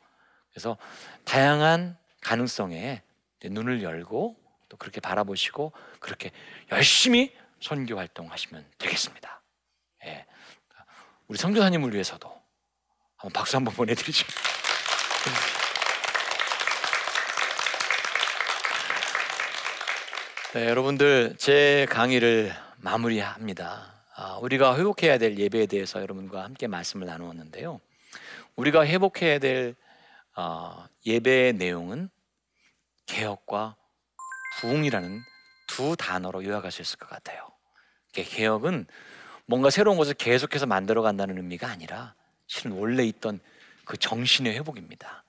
그래서 0.51 0.77
다양한 1.25 1.97
가능성에 2.21 3.01
눈을 3.43 3.81
열고 3.83 4.40
또 4.71 4.77
그렇게 4.77 5.01
바라보시고 5.01 5.73
그렇게 5.99 6.31
열심히 6.71 7.35
선교 7.59 7.97
활동하시면 7.97 8.65
되겠습니다. 8.77 9.41
예. 10.05 10.25
우리 11.27 11.37
선교사님을 11.37 11.93
위해서도 11.93 12.29
한번 13.17 13.33
박수 13.33 13.57
한번 13.57 13.73
보내드리죠. 13.73 14.25
네, 20.53 20.67
여러분들 20.67 21.35
제 21.37 21.85
강의를 21.89 22.55
마무리합니다. 22.77 24.05
아, 24.15 24.37
우리가 24.37 24.77
회복해야 24.77 25.17
될 25.17 25.37
예배에 25.37 25.65
대해서 25.65 25.99
여러분과 25.99 26.45
함께 26.45 26.67
말씀을 26.67 27.07
나누었는데요. 27.07 27.81
우리가 28.55 28.85
회복해야 28.85 29.39
될 29.39 29.75
어, 30.37 30.85
예배의 31.05 31.53
내용은 31.53 32.09
개혁과 33.05 33.75
부흥이라는 34.61 35.23
두 35.67 35.95
단어로 35.95 36.45
요약할 36.45 36.71
수 36.71 36.81
있을 36.81 36.99
것 36.99 37.09
같아요. 37.09 37.49
개혁은 38.13 38.85
뭔가 39.45 39.69
새로운 39.71 39.97
것을 39.97 40.13
계속해서 40.13 40.67
만들어 40.67 41.01
간다는 41.01 41.37
의미가 41.37 41.67
아니라 41.67 42.13
실은 42.45 42.73
원래 42.73 43.03
있던 43.05 43.39
그 43.85 43.97
정신의 43.97 44.53
회복입니다. 44.53 45.23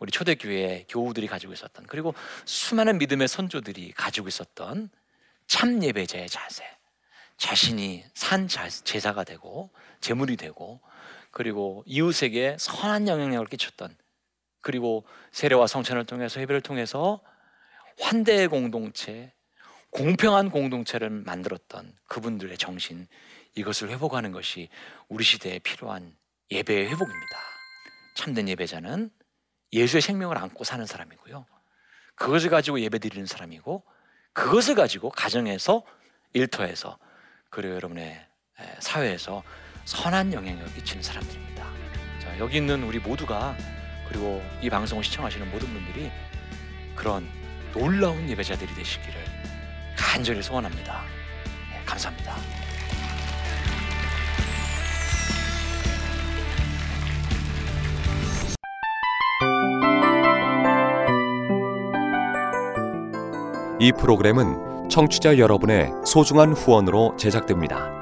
우리 0.00 0.10
초대교회 0.10 0.86
교우들이 0.88 1.28
가지고 1.28 1.52
있었던 1.52 1.86
그리고 1.86 2.12
수많은 2.44 2.98
믿음의 2.98 3.28
선조들이 3.28 3.92
가지고 3.92 4.26
있었던 4.26 4.90
참 5.46 5.82
예배자의 5.82 6.28
자세, 6.28 6.64
자신이 7.36 8.04
산 8.14 8.48
제사가 8.48 9.22
되고 9.22 9.70
제물이 10.00 10.36
되고 10.36 10.80
그리고 11.30 11.84
이웃에게 11.86 12.56
선한 12.58 13.06
영향력을 13.06 13.46
끼쳤던 13.46 13.96
그리고 14.60 15.04
세례와 15.30 15.66
성찬을 15.68 16.04
통해서 16.04 16.40
예배를 16.40 16.62
통해서 16.62 17.20
환대의 18.00 18.48
공동체, 18.48 19.32
공평한 19.90 20.50
공동체를 20.50 21.10
만들었던 21.10 21.94
그분들의 22.08 22.56
정신 22.58 23.06
이것을 23.54 23.90
회복하는 23.90 24.32
것이 24.32 24.68
우리 25.08 25.24
시대에 25.24 25.58
필요한 25.58 26.16
예배의 26.50 26.88
회복입니다. 26.88 27.38
참된 28.14 28.48
예배자는 28.48 29.10
예수의 29.72 30.00
생명을 30.02 30.38
안고 30.38 30.64
사는 30.64 30.84
사람이고요. 30.84 31.46
그것을 32.14 32.50
가지고 32.50 32.80
예배 32.80 32.98
드리는 32.98 33.26
사람이고 33.26 33.84
그것을 34.32 34.74
가지고 34.74 35.10
가정에서 35.10 35.82
일터에서 36.32 36.98
그리고 37.50 37.74
여러분의 37.74 38.26
사회에서 38.78 39.42
선한 39.84 40.32
영향력을 40.32 40.74
끼치는 40.74 41.02
사람들입니다. 41.02 41.64
자, 42.22 42.38
여기 42.38 42.58
있는 42.58 42.82
우리 42.84 42.98
모두가 42.98 43.56
그리고 44.08 44.42
이 44.62 44.70
방송을 44.70 45.04
시청하시는 45.04 45.50
모든 45.50 45.68
분들이 45.72 46.10
그런 46.94 47.26
놀라운 47.72 48.28
예배자들이 48.28 48.74
되시기를 48.74 49.14
간절히 49.96 50.42
소원합니다. 50.42 51.02
네, 51.70 51.82
감사합니다. 51.84 52.36
이 63.80 63.90
프로그램은 63.98 64.88
청취자 64.88 65.38
여러분의 65.38 65.90
소중한 66.04 66.52
후원으로 66.52 67.16
제작됩니다. 67.16 68.01